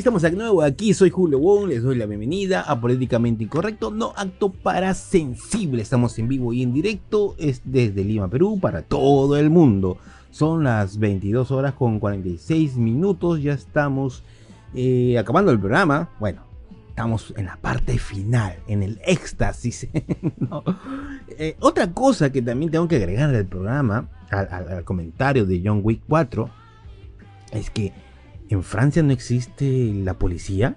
Estamos 0.03 0.22
de 0.22 0.32
nuevo 0.32 0.62
aquí, 0.62 0.94
soy 0.94 1.11
Julio 1.11 1.38
Wong, 1.38 1.68
les 1.68 1.82
doy 1.82 1.94
la 1.96 2.07
bienvenida 2.07 2.62
a 2.62 2.80
Políticamente 2.80 3.44
Incorrecto, 3.44 3.90
no 3.92 4.12
acto 4.16 4.50
para 4.50 4.94
sensible. 4.94 5.80
Estamos 5.82 6.18
en 6.18 6.26
vivo 6.26 6.53
y 6.53 6.62
en 6.62 6.72
directo, 6.72 7.36
es 7.38 7.62
desde 7.64 8.03
Lima, 8.03 8.28
Perú, 8.28 8.59
para 8.61 8.82
todo 8.82 9.36
el 9.36 9.48
mundo. 9.50 9.98
Son 10.32 10.64
las 10.64 10.98
22 10.98 11.53
horas 11.53 11.74
con 11.74 12.00
46 12.00 12.76
minutos, 12.76 13.40
ya 13.42 13.53
estamos 13.53 14.24
eh, 14.74 15.16
acabando 15.18 15.53
el 15.53 15.61
programa. 15.61 16.11
Bueno, 16.18 16.42
estamos 16.88 17.32
en 17.36 17.44
la 17.46 17.57
parte 17.61 17.96
final, 17.98 18.57
en 18.66 18.82
el 18.82 19.00
éxtasis. 19.07 19.88
Eh, 21.38 21.57
otra 21.61 21.90
cosa 21.92 22.30
que 22.30 22.42
también 22.42 22.70
tengo 22.70 22.86
que 22.86 22.96
agregar 22.96 23.34
al 23.34 23.46
programa, 23.46 24.09
al- 24.30 24.48
al 24.68 24.84
comentario 24.84 25.46
de 25.46 25.62
John 25.64 25.80
Wick 25.82 26.03
4, 26.07 26.50
es 27.53 27.70
que 27.70 27.92
en 28.53 28.62
Francia 28.62 29.03
no 29.03 29.12
existe 29.12 29.92
la 29.94 30.14
policía. 30.14 30.76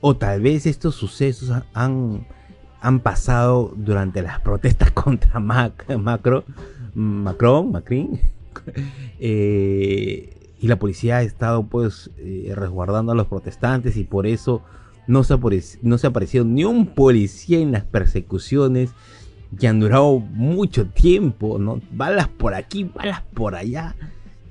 O 0.00 0.16
tal 0.16 0.40
vez 0.40 0.66
estos 0.66 0.94
sucesos 0.94 1.50
ha- 1.50 1.64
han, 1.74 2.26
han 2.80 3.00
pasado 3.00 3.72
durante 3.76 4.22
las 4.22 4.40
protestas 4.40 4.90
contra 4.92 5.40
Mac- 5.40 5.86
Macro, 5.98 6.44
Macron, 6.94 7.72
Macron. 7.72 8.20
Eh, 9.18 10.32
y 10.60 10.66
la 10.68 10.78
policía 10.78 11.18
ha 11.18 11.22
estado 11.22 11.64
pues 11.66 12.10
eh, 12.18 12.52
resguardando 12.54 13.12
a 13.12 13.14
los 13.14 13.26
protestantes 13.26 13.96
y 13.96 14.04
por 14.04 14.26
eso 14.26 14.62
no 15.06 15.24
se, 15.24 15.36
no 15.82 15.98
se 15.98 16.06
ha 16.06 16.10
aparecido 16.10 16.44
ni 16.44 16.64
un 16.64 16.86
policía 16.86 17.58
en 17.58 17.72
las 17.72 17.84
persecuciones 17.84 18.90
que 19.58 19.68
han 19.68 19.80
durado 19.80 20.18
mucho 20.18 20.86
tiempo, 20.86 21.58
¿no? 21.58 21.80
Balas 21.92 22.28
por 22.28 22.54
aquí, 22.54 22.84
balas 22.84 23.22
por 23.34 23.54
allá 23.54 23.94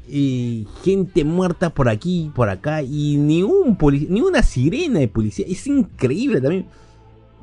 y 0.08 0.68
gente 0.84 1.24
muerta 1.24 1.70
por 1.70 1.90
aquí, 1.90 2.32
por 2.36 2.50
acá, 2.50 2.82
y 2.82 3.18
ni 3.18 3.44
una 3.44 4.42
sirena 4.44 5.00
de 5.00 5.08
policía. 5.08 5.46
Es 5.48 5.66
increíble 5.68 6.42
también. 6.42 6.68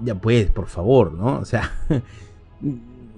Ya 0.05 0.15
pues, 0.15 0.51
por 0.51 0.67
favor, 0.67 1.13
¿no? 1.13 1.39
O 1.39 1.45
sea, 1.45 1.73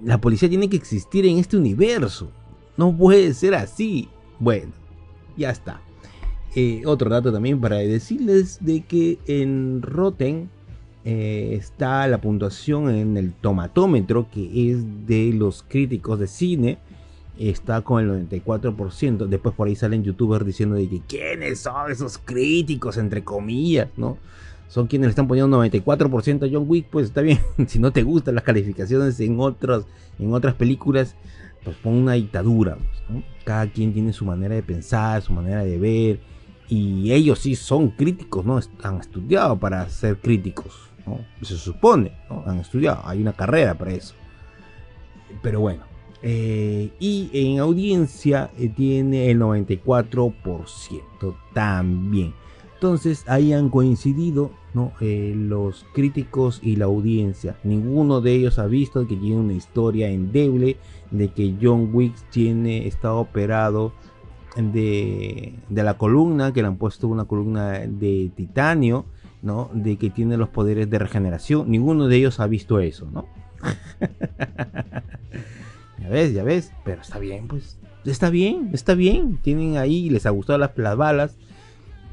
la 0.03 0.19
policía 0.19 0.49
tiene 0.49 0.69
que 0.69 0.77
existir 0.77 1.25
en 1.25 1.37
este 1.37 1.57
universo. 1.57 2.29
No 2.77 2.95
puede 2.95 3.33
ser 3.33 3.55
así. 3.55 4.09
Bueno, 4.39 4.71
ya 5.37 5.49
está. 5.49 5.81
Eh, 6.55 6.83
otro 6.85 7.09
dato 7.09 7.33
también 7.33 7.59
para 7.59 7.77
decirles 7.77 8.59
de 8.61 8.81
que 8.81 9.19
en 9.27 9.81
Rotten 9.81 10.49
eh, 11.03 11.55
está 11.59 12.07
la 12.07 12.21
puntuación 12.21 12.89
en 12.89 13.17
el 13.17 13.33
tomatómetro 13.33 14.29
que 14.31 14.71
es 14.71 15.05
de 15.05 15.33
los 15.33 15.63
críticos 15.67 16.17
de 16.17 16.27
cine 16.27 16.77
está 17.37 17.81
con 17.81 18.03
el 18.03 18.29
94%. 18.29 19.27
Después 19.27 19.55
por 19.55 19.67
ahí 19.67 19.75
salen 19.75 20.03
youtubers 20.03 20.45
diciendo 20.45 20.75
de 20.75 20.87
que 20.87 21.01
quiénes 21.07 21.59
son 21.59 21.91
esos 21.91 22.17
críticos, 22.17 22.97
entre 22.97 23.23
comillas, 23.23 23.89
¿no? 23.97 24.17
Son 24.67 24.87
quienes 24.87 25.07
le 25.07 25.09
están 25.11 25.27
poniendo 25.27 25.63
94% 25.63 26.47
a 26.47 26.49
John 26.51 26.65
Wick, 26.67 26.87
pues 26.89 27.07
está 27.07 27.21
bien. 27.21 27.39
si 27.67 27.79
no 27.79 27.91
te 27.91 28.03
gustan 28.03 28.35
las 28.35 28.43
calificaciones 28.43 29.19
en 29.19 29.39
otras, 29.39 29.85
en 30.19 30.33
otras 30.33 30.55
películas, 30.55 31.15
pues 31.63 31.75
pon 31.77 31.93
una 31.93 32.13
dictadura. 32.13 32.77
Cada 33.43 33.67
quien 33.67 33.93
tiene 33.93 34.13
su 34.13 34.25
manera 34.25 34.55
de 34.55 34.63
pensar, 34.63 35.21
su 35.21 35.33
manera 35.33 35.63
de 35.63 35.77
ver. 35.77 36.19
Y 36.67 37.11
ellos 37.11 37.39
sí 37.39 37.55
son 37.55 37.89
críticos, 37.89 38.43
¿no? 38.43 38.59
Han 38.83 38.99
estudiado 38.99 39.57
para 39.59 39.87
ser 39.89 40.17
críticos. 40.17 40.89
Se 41.41 41.55
supone. 41.55 42.11
Han 42.45 42.59
estudiado, 42.59 43.01
hay 43.05 43.21
una 43.21 43.33
carrera 43.33 43.75
para 43.75 43.91
eso. 43.91 44.15
Pero 45.43 45.59
bueno, 45.59 45.83
eh, 46.27 46.89
y 46.99 47.29
en 47.33 47.59
audiencia 47.59 48.49
eh, 48.57 48.67
tiene 48.67 49.29
el 49.29 49.39
94% 49.39 50.33
también. 51.53 52.33
Entonces 52.73 53.23
ahí 53.27 53.53
han 53.53 53.69
coincidido 53.69 54.49
¿no? 54.73 54.91
Eh, 55.01 55.35
los 55.37 55.85
críticos 55.93 56.61
y 56.63 56.77
la 56.77 56.85
audiencia. 56.85 57.57
Ninguno 57.63 58.21
de 58.21 58.33
ellos 58.33 58.57
ha 58.57 58.65
visto 58.65 59.05
que 59.07 59.15
tiene 59.15 59.39
una 59.39 59.53
historia 59.53 60.09
endeble 60.09 60.77
de 61.11 61.27
que 61.27 61.53
John 61.61 61.91
Wick 61.93 62.15
tiene, 62.31 62.87
está 62.87 63.13
operado 63.13 63.93
de, 64.57 65.53
de 65.69 65.83
la 65.83 65.93
columna, 65.99 66.53
que 66.53 66.63
le 66.63 66.69
han 66.69 66.77
puesto 66.77 67.07
una 67.07 67.25
columna 67.25 67.81
de 67.81 68.31
titanio, 68.35 69.05
¿no? 69.43 69.69
De 69.75 69.97
que 69.97 70.09
tiene 70.09 70.37
los 70.37 70.49
poderes 70.49 70.89
de 70.89 70.97
regeneración. 70.97 71.69
Ninguno 71.69 72.07
de 72.07 72.15
ellos 72.17 72.39
ha 72.39 72.47
visto 72.47 72.79
eso, 72.79 73.07
¿no? 73.11 73.27
Ya 75.99 76.09
ves, 76.09 76.33
ya 76.33 76.43
ves, 76.43 76.71
pero 76.83 77.01
está 77.01 77.19
bien, 77.19 77.47
pues. 77.47 77.77
Está 78.05 78.29
bien, 78.29 78.69
está 78.73 78.93
bien. 78.93 79.39
Tienen 79.41 79.77
ahí, 79.77 80.09
les 80.09 80.25
ha 80.25 80.29
gustado 80.29 80.59
las, 80.59 80.77
las 80.77 80.95
balas. 80.97 81.37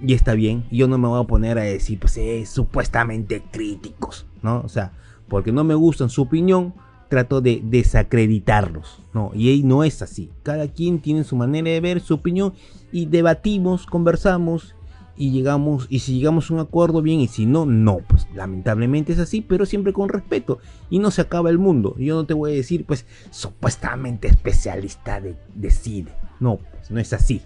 Y 0.01 0.15
está 0.15 0.35
bien. 0.35 0.65
Yo 0.71 0.89
no 0.89 0.99
me 0.99 1.09
voy 1.09 1.23
a 1.23 1.27
poner 1.27 1.59
a 1.59 1.63
decir, 1.63 1.99
pues, 1.99 2.17
eh, 2.17 2.45
supuestamente 2.47 3.43
críticos, 3.51 4.27
¿no? 4.43 4.61
O 4.61 4.69
sea, 4.69 4.93
porque 5.29 5.53
no 5.53 5.65
me 5.65 5.75
gustan 5.75 6.11
su 6.11 6.23
opinión, 6.23 6.75
trato 7.09 7.41
de 7.41 7.61
desacreditarlos, 7.63 9.03
¿no? 9.13 9.33
Y 9.35 9.51
ahí 9.51 9.63
no 9.63 9.85
es 9.85 10.03
así. 10.03 10.31
Cada 10.43 10.69
quien 10.69 11.01
tiene 11.01 11.25
su 11.25 11.37
manera 11.37 11.71
de 11.71 11.81
ver, 11.81 12.01
su 12.01 12.15
opinión, 12.15 12.55
y 12.91 13.07
debatimos, 13.07 13.87
conversamos, 13.87 14.75
y 15.17 15.31
llegamos, 15.31 15.87
y 15.91 16.01
si 16.01 16.19
llegamos 16.19 16.51
a 16.51 16.55
un 16.55 16.61
acuerdo, 16.61 17.03
bien, 17.03 17.21
y 17.21 17.29
si 17.29 17.47
no, 17.47 17.67
no, 17.67 17.99
pues 17.99 18.27
lamentablemente 18.35 19.13
es 19.13 19.19
así, 19.19 19.41
pero 19.41 19.67
siempre 19.67 19.93
con 19.93 20.09
respeto, 20.09 20.59
y 20.91 20.99
no 20.99 21.11
se 21.11 21.23
acaba 21.23 21.51
el 21.51 21.59
mundo. 21.59 21.95
Yo 21.99 22.15
no 22.15 22.25
te 22.25 22.35
voy 22.35 22.53
a 22.53 22.55
decir, 22.55 22.85
pues, 22.85 23.07
supuestamente 23.31 24.29
especialista 24.29 25.21
de, 25.21 25.37
de 25.55 25.71
cine. 25.71 26.11
No, 26.41 26.57
pues, 26.57 26.91
no 26.91 27.01
es 27.01 27.13
así. 27.13 27.43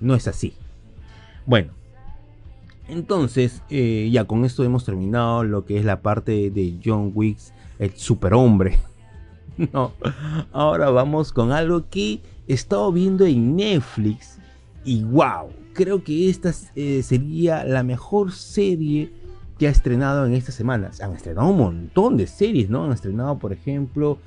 No 0.00 0.14
es 0.14 0.28
así. 0.28 0.54
Bueno, 1.46 1.72
entonces, 2.88 3.62
eh, 3.70 4.10
ya 4.12 4.24
con 4.24 4.44
esto 4.44 4.64
hemos 4.64 4.84
terminado 4.84 5.44
lo 5.44 5.64
que 5.64 5.78
es 5.78 5.84
la 5.84 6.02
parte 6.02 6.50
de 6.50 6.78
John 6.84 7.12
Wick, 7.14 7.38
el 7.78 7.96
superhombre. 7.96 8.78
no, 9.72 9.92
ahora 10.52 10.90
vamos 10.90 11.32
con 11.32 11.52
algo 11.52 11.88
que 11.88 12.20
he 12.48 12.52
estado 12.52 12.92
viendo 12.92 13.24
en 13.24 13.56
Netflix 13.56 14.38
y 14.84 15.04
wow, 15.04 15.50
creo 15.72 16.04
que 16.04 16.30
esta 16.30 16.52
eh, 16.74 17.02
sería 17.02 17.64
la 17.64 17.82
mejor 17.82 18.32
serie 18.32 19.12
que 19.58 19.68
ha 19.68 19.70
estrenado 19.70 20.26
en 20.26 20.34
estas 20.34 20.54
semanas. 20.54 21.00
Han 21.00 21.14
estrenado 21.14 21.48
un 21.48 21.58
montón 21.58 22.16
de 22.16 22.26
series, 22.26 22.70
¿no? 22.70 22.84
Han 22.84 22.92
estrenado, 22.92 23.38
por 23.38 23.52
ejemplo, 23.52 24.18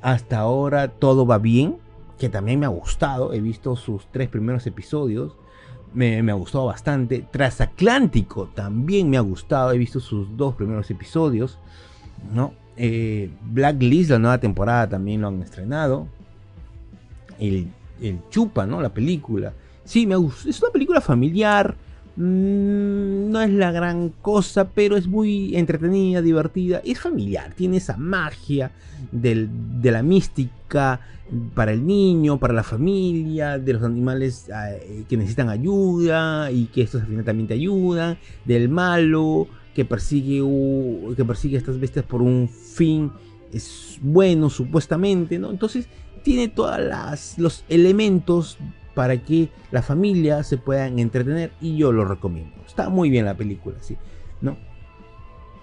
hasta 0.00 0.38
ahora 0.38 0.88
Todo 0.88 1.26
va 1.26 1.38
bien, 1.38 1.76
que 2.18 2.28
también 2.28 2.60
me 2.60 2.66
ha 2.66 2.70
gustado. 2.70 3.32
He 3.32 3.40
visto 3.40 3.76
sus 3.76 4.06
tres 4.10 4.28
primeros 4.28 4.66
episodios. 4.66 5.36
Me, 5.94 6.18
ha 6.18 6.34
gustado 6.34 6.66
bastante. 6.66 7.26
Transatlántico 7.30 8.48
también 8.54 9.10
me 9.10 9.16
ha 9.16 9.22
gustado. 9.22 9.72
He 9.72 9.78
visto 9.78 10.00
sus 10.00 10.36
dos 10.36 10.54
primeros 10.54 10.90
episodios. 10.90 11.58
¿no? 12.32 12.52
Eh, 12.76 13.30
Blacklist, 13.42 14.10
la 14.10 14.18
nueva 14.18 14.38
temporada, 14.38 14.88
también 14.88 15.20
lo 15.20 15.28
han 15.28 15.42
estrenado. 15.42 16.06
El, 17.38 17.68
el 18.00 18.20
Chupa, 18.30 18.66
¿no? 18.66 18.80
La 18.80 18.90
película. 18.90 19.52
Sí, 19.88 20.06
me 20.06 20.16
gusta. 20.16 20.50
Es 20.50 20.60
una 20.60 20.70
película 20.70 21.00
familiar. 21.00 21.74
Mm, 22.16 23.30
no 23.30 23.40
es 23.40 23.50
la 23.50 23.72
gran 23.72 24.10
cosa, 24.20 24.68
pero 24.68 24.96
es 24.96 25.06
muy 25.06 25.56
entretenida, 25.56 26.20
divertida. 26.20 26.82
Es 26.84 27.00
familiar, 27.00 27.54
tiene 27.54 27.78
esa 27.78 27.96
magia 27.96 28.70
del- 29.12 29.48
de 29.80 29.90
la 29.90 30.02
mística 30.02 31.00
para 31.54 31.72
el 31.72 31.86
niño, 31.86 32.38
para 32.38 32.52
la 32.52 32.62
familia, 32.64 33.58
de 33.58 33.72
los 33.72 33.82
animales 33.82 34.48
eh, 34.54 35.04
que 35.08 35.16
necesitan 35.16 35.48
ayuda 35.48 36.50
y 36.50 36.66
que 36.66 36.82
estos 36.82 37.00
al 37.02 37.06
final 37.08 37.24
también 37.24 37.46
te 37.48 37.54
ayudan, 37.54 38.18
del 38.44 38.68
malo 38.68 39.46
que 39.74 39.84
persigue, 39.86 40.42
que 41.16 41.24
persigue 41.24 41.56
a 41.56 41.60
estas 41.60 41.78
bestias 41.80 42.04
por 42.04 42.20
un 42.20 42.48
fin 42.48 43.10
es 43.52 43.98
bueno 44.02 44.50
supuestamente, 44.50 45.38
¿no? 45.38 45.50
Entonces 45.50 45.88
tiene 46.24 46.48
todos 46.48 46.78
los 47.38 47.64
elementos 47.68 48.58
para 48.98 49.16
que 49.18 49.48
la 49.70 49.80
familia 49.80 50.42
se 50.42 50.56
puedan 50.56 50.98
entretener 50.98 51.52
y 51.60 51.76
yo 51.76 51.92
lo 51.92 52.04
recomiendo. 52.04 52.56
Está 52.66 52.88
muy 52.88 53.10
bien 53.10 53.26
la 53.26 53.36
película, 53.36 53.76
sí, 53.80 53.96
¿no? 54.40 54.56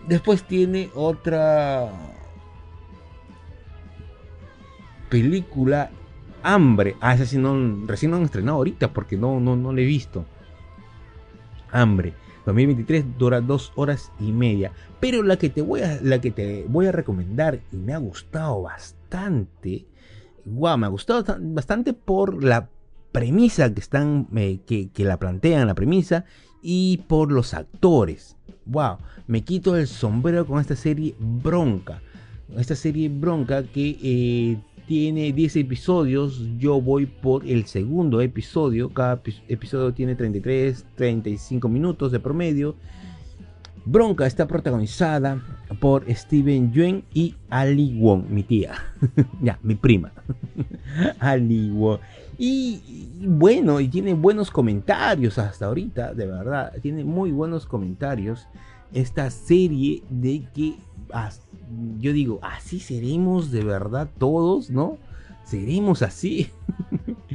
Después 0.08 0.44
tiene 0.44 0.90
otra 0.96 1.92
película 5.10 5.90
Hambre. 6.44 6.96
Ah, 7.02 7.14
esa 7.14 7.26
sí 7.26 7.38
no 7.38 7.86
recién 7.86 8.12
no 8.12 8.16
han 8.18 8.24
estrenado 8.24 8.56
ahorita 8.56 8.94
porque 8.94 9.18
no 9.18 9.42
no 9.42 9.58
no 9.58 9.74
la 9.74 9.82
he 9.82 9.86
visto. 9.86 10.24
Hambre. 11.72 12.14
2023 12.46 13.18
dura 13.18 13.42
dos 13.42 13.74
horas 13.76 14.14
y 14.18 14.32
media. 14.32 14.72
Pero 15.02 15.24
la 15.24 15.36
que 15.36 15.50
te 15.50 15.62
voy 15.62 15.82
a, 15.82 16.00
la 16.02 16.22
que 16.22 16.32
te 16.32 16.64
voy 16.70 16.86
a 16.86 16.94
recomendar 16.94 17.60
y 17.70 17.76
me 17.76 17.94
ha 17.94 17.98
gustado 17.98 18.62
bastante. 18.62 19.84
Guau, 20.46 20.78
me 20.78 20.86
ha 20.86 20.90
gustado 20.90 21.22
tan- 21.26 21.54
bastante 21.54 21.92
por 21.92 22.42
la 22.42 22.70
premisa 23.20 23.74
que 23.74 23.80
están. 23.80 24.28
eh, 24.36 24.60
que, 24.66 24.90
que 24.90 25.04
la 25.06 25.18
plantean, 25.18 25.68
la 25.68 25.76
premisa. 25.76 26.26
Y 26.62 26.98
por 27.08 27.32
los 27.32 27.54
actores. 27.54 28.36
Wow, 28.66 28.98
me 29.28 29.42
quito 29.42 29.76
el 29.78 29.88
sombrero 29.88 30.46
con 30.46 30.60
esta 30.60 30.76
serie 30.76 31.14
bronca. 31.20 32.02
Esta 32.58 32.76
serie 32.76 33.10
bronca 33.10 33.64
que 33.64 33.98
eh, 34.02 34.58
tiene 34.88 35.32
10 35.32 35.56
episodios. 35.58 36.42
Yo 36.58 36.82
voy 36.82 37.06
por 37.06 37.46
el 37.46 37.66
segundo 37.66 38.22
episodio. 38.22 38.90
Cada 38.90 39.22
epi- 39.24 39.42
episodio 39.48 39.94
tiene 39.94 40.16
33, 40.16 40.86
35 40.96 41.70
minutos 41.70 42.12
de 42.12 42.20
promedio. 42.20 42.76
Bronca 43.88 44.26
está 44.26 44.48
protagonizada 44.48 45.40
por 45.80 46.04
Steven 46.12 46.72
Yeun 46.74 47.04
y 47.14 47.36
Ali 47.52 47.96
Wong, 48.00 48.24
mi 48.30 48.42
tía. 48.42 48.74
ya, 49.44 49.60
mi 49.62 49.76
prima. 49.76 50.12
Ali 51.20 51.70
Wong. 51.70 52.00
Y, 52.38 53.10
bueno, 53.22 53.80
y 53.80 53.88
tiene 53.88 54.14
buenos 54.14 54.52
comentarios 54.52 55.38
hasta 55.38 55.66
ahorita, 55.66 56.14
de 56.14 56.26
verdad. 56.26 56.74
Tiene 56.82 57.04
muy 57.04 57.32
buenos 57.32 57.66
comentarios. 57.66 58.48
Esta 58.94 59.30
serie 59.30 60.04
de 60.10 60.48
que 60.54 60.76
yo 62.00 62.14
digo, 62.14 62.40
así 62.42 62.80
seremos 62.80 63.52
de 63.52 63.64
verdad 63.64 64.10
todos, 64.18 64.70
¿no? 64.70 64.98
Seremos 65.44 66.02
así. 66.02 66.50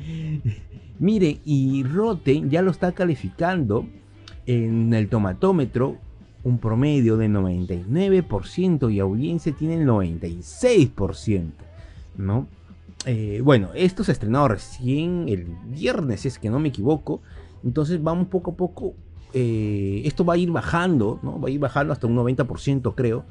Miren, 0.99 1.41
y 1.45 1.83
Rotten 1.85 2.51
ya 2.51 2.63
lo 2.63 2.71
está 2.71 2.93
calificando 2.93 3.87
en 4.47 4.93
el 4.93 5.09
tomatómetro 5.09 5.97
un 6.43 6.59
promedio 6.59 7.17
de 7.17 7.29
99% 7.29 8.93
y 8.93 8.99
audiencia 9.01 9.53
tiene 9.53 9.75
el 9.75 9.87
96%, 9.87 11.53
¿no? 12.17 12.47
Eh, 13.07 13.41
bueno, 13.43 13.71
esto 13.75 14.05
se 14.05 14.11
ha 14.11 14.15
estrenado 14.15 14.49
recién 14.49 15.27
el 15.29 15.47
viernes, 15.67 16.27
es 16.27 16.39
que 16.39 16.51
no 16.51 16.59
me 16.59 16.69
equivoco. 16.69 17.23
Entonces 17.65 18.03
vamos 18.03 18.29
poco 18.29 18.53
a 18.53 18.57
poco. 18.57 18.95
eh, 19.33 20.03
esto 20.05 20.25
va 20.25 20.35
a 20.35 20.37
ir 20.37 20.51
bajando, 20.51 21.21
¿no? 21.23 21.41
Va 21.41 21.49
a 21.49 21.51
ir 21.53 21.61
bajando 21.61 21.93
hasta 21.93 22.07
un 22.07 22.17
90%, 22.17 22.95
creo. 22.95 23.25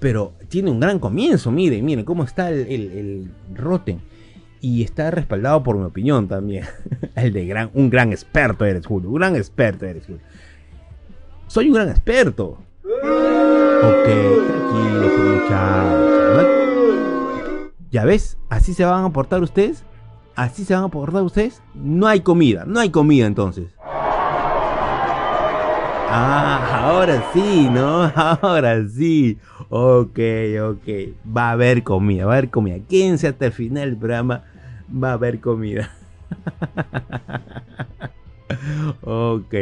Pero 0.00 0.34
tiene 0.48 0.70
un 0.70 0.80
gran 0.80 0.98
comienzo, 0.98 1.50
miren, 1.50 1.84
miren 1.84 2.04
cómo 2.04 2.24
está 2.24 2.50
el, 2.50 2.68
el, 2.68 3.30
Rotten. 3.54 4.00
Y 4.60 4.82
está 4.82 5.10
respaldado 5.10 5.62
por 5.62 5.76
mi 5.76 5.84
opinión 5.84 6.26
también. 6.26 6.64
el 7.14 7.32
de 7.32 7.46
gran, 7.46 7.70
un 7.74 7.90
gran 7.90 8.12
experto 8.12 8.64
eres, 8.64 8.86
Julio. 8.86 9.08
Un 9.08 9.16
gran 9.16 9.36
experto 9.36 9.86
eres, 9.86 10.06
Julio. 10.06 10.22
Soy 11.46 11.68
un 11.68 11.74
gran 11.74 11.88
experto. 11.90 12.58
Ok, 12.82 14.04
tranquilo, 14.04 15.08
muchachos. 15.18 16.53
Ya 17.94 18.04
ves, 18.04 18.38
así 18.48 18.74
se 18.74 18.84
van 18.84 19.04
a 19.04 19.10
portar 19.10 19.40
ustedes. 19.40 19.84
Así 20.34 20.64
se 20.64 20.74
van 20.74 20.82
a 20.82 20.88
portar 20.88 21.22
ustedes. 21.22 21.62
No 21.76 22.08
hay 22.08 22.22
comida, 22.22 22.64
no 22.66 22.80
hay 22.80 22.90
comida 22.90 23.24
entonces. 23.24 23.68
Ah, 26.10 26.90
ahora 26.90 27.24
sí, 27.32 27.68
¿no? 27.70 28.02
Ahora 28.42 28.84
sí. 28.88 29.38
Ok, 29.68 30.18
ok. 30.60 30.88
Va 31.36 31.50
a 31.50 31.52
haber 31.52 31.84
comida, 31.84 32.26
va 32.26 32.32
a 32.32 32.38
haber 32.38 32.50
comida. 32.50 32.78
Quédense 32.88 33.28
hasta 33.28 33.46
el 33.46 33.52
final 33.52 33.90
del 33.90 33.96
programa. 33.96 34.42
Va 34.92 35.10
a 35.10 35.12
haber 35.12 35.38
comida. 35.38 35.88
ok. 39.02 39.54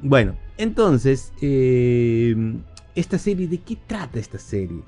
Bueno, 0.00 0.36
entonces, 0.56 1.34
eh, 1.42 2.34
esta 2.94 3.18
serie, 3.18 3.46
¿de 3.46 3.58
qué 3.58 3.76
trata 3.86 4.18
esta 4.18 4.38
serie? 4.38 4.80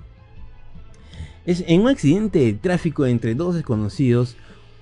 Es 1.46 1.64
en 1.66 1.80
un 1.80 1.88
accidente 1.88 2.40
de 2.40 2.52
tráfico 2.52 3.06
entre 3.06 3.34
dos 3.34 3.54
desconocidos, 3.54 4.36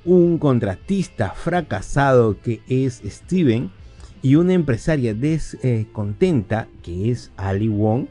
un 0.04 0.38
contratista 0.38 1.30
fracasado 1.30 2.40
que 2.40 2.62
es 2.68 3.00
Steven 3.04 3.70
y 4.22 4.34
una 4.34 4.54
empresaria 4.54 5.14
descontenta 5.14 6.66
que 6.82 7.10
es 7.10 7.30
Ali 7.36 7.68
Wong, 7.68 8.06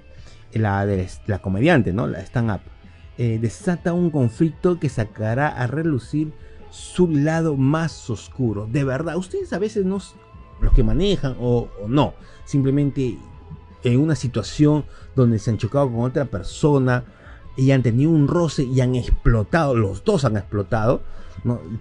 la, 0.54 0.86
la 1.28 1.40
comediante, 1.40 1.92
¿no? 1.92 2.08
La 2.08 2.22
stand-up, 2.22 2.62
eh, 3.18 3.38
desata 3.42 3.94
un 3.94 4.10
conflicto 4.12 4.80
que 4.80 4.88
sacará 4.88 5.50
a 5.50 5.68
relucir 5.68 6.32
su 6.70 7.10
lado 7.10 7.58
más 7.58 8.10
oscuro. 8.10 8.68
De 8.72 8.86
verdad, 8.86 9.18
ustedes 9.18 9.52
a 9.52 9.60
veces 9.60 9.86
no, 9.86 10.00
los 10.62 10.74
que 10.74 10.84
manejan 10.84 11.36
o 11.40 11.68
no, 11.88 12.14
simplemente 12.46 13.18
en 13.84 14.00
una 14.00 14.16
situación 14.16 14.86
donde 15.16 15.40
se 15.40 15.52
han 15.52 15.58
chocado 15.58 15.92
con 15.92 16.02
otra 16.02 16.26
persona 16.26 17.04
y 17.58 17.72
han 17.72 17.84
tenido 17.84 18.12
un 18.12 18.28
roce 18.28 18.64
y 18.64 18.80
han 18.82 18.96
explotado, 18.96 19.76
los 19.76 20.04
dos 20.04 20.24
han 20.26 20.38
explotado, 20.38 21.02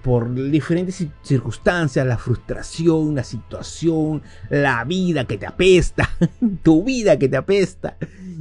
por 0.02 0.32
diferentes 0.50 1.00
ci- 1.00 1.10
circunstancias, 1.22 2.06
la 2.06 2.18
frustración, 2.18 3.14
la 3.14 3.24
situación, 3.24 4.22
la 4.50 4.84
vida 4.84 5.24
que 5.26 5.38
te 5.38 5.46
apesta, 5.46 6.08
tu 6.62 6.84
vida 6.84 7.18
que 7.18 7.28
te 7.28 7.36
apesta. 7.36 7.96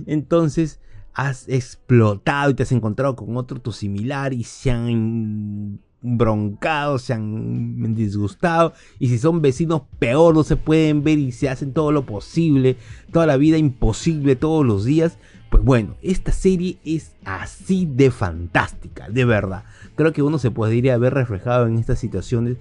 Entonces 0.06 0.80
has 1.14 1.48
explotado 1.48 2.52
y 2.52 2.54
te 2.54 2.64
has 2.64 2.72
encontrado 2.74 3.16
con 3.16 3.36
otro 3.38 3.60
tu 3.62 3.72
similar 3.72 4.34
y 4.34 4.44
se 4.44 4.72
han 4.72 5.80
broncado, 6.06 7.00
se 7.00 7.14
han 7.14 7.96
disgustado 7.96 8.74
y 9.00 9.10
si 9.10 9.18
son 9.18 9.42
vecinos 9.42 9.82
peor 9.98 10.36
no 10.36 10.44
se 10.44 10.56
pueden 10.56 11.04
ver 11.04 11.18
y 11.18 11.32
se 11.32 11.50
hacen 11.50 11.74
todo 11.74 11.92
lo 11.92 12.06
posible, 12.06 12.78
toda 13.12 13.26
la 13.26 13.38
vida 13.38 13.58
imposible 13.58 14.36
todos 14.36 14.66
los 14.66 14.86
días. 14.86 15.18
Pues 15.50 15.64
bueno, 15.64 15.96
esta 16.02 16.32
serie 16.32 16.78
es 16.86 17.16
así 17.24 17.88
de 17.92 18.12
fantástica, 18.12 19.10
de 19.10 19.26
verdad. 19.26 19.64
Creo 19.96 20.14
que 20.14 20.22
uno 20.22 20.38
se 20.38 20.52
podría 20.52 20.94
haber 20.94 21.14
reflejado 21.14 21.66
en 21.68 21.78
estas 21.78 22.00
situaciones, 22.00 22.58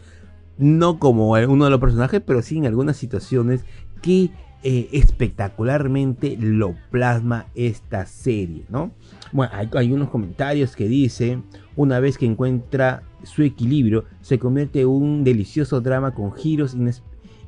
no 0.56 0.98
como 0.98 1.32
uno 1.32 1.64
de 1.64 1.70
los 1.70 1.80
personajes, 1.80 2.22
pero 2.24 2.40
sí 2.40 2.56
en 2.56 2.66
algunas 2.66 2.96
situaciones 2.96 3.64
que 4.00 4.30
eh, 4.62 4.88
espectacularmente 4.92 6.38
lo 6.40 6.74
plasma 6.90 7.46
esta 7.54 8.06
serie, 8.06 8.64
¿no? 8.70 8.92
Bueno, 9.32 9.52
hay, 9.54 9.68
hay 9.74 9.92
unos 9.92 10.08
comentarios 10.08 10.74
que 10.74 10.88
dice, 10.88 11.42
una 11.76 12.00
vez 12.00 12.16
que 12.16 12.24
encuentra 12.24 13.02
su 13.24 13.42
equilibrio, 13.42 14.04
se 14.20 14.38
convierte 14.38 14.82
en 14.82 14.88
un 14.88 15.24
delicioso 15.24 15.80
drama 15.80 16.14
con 16.14 16.32
giros 16.32 16.76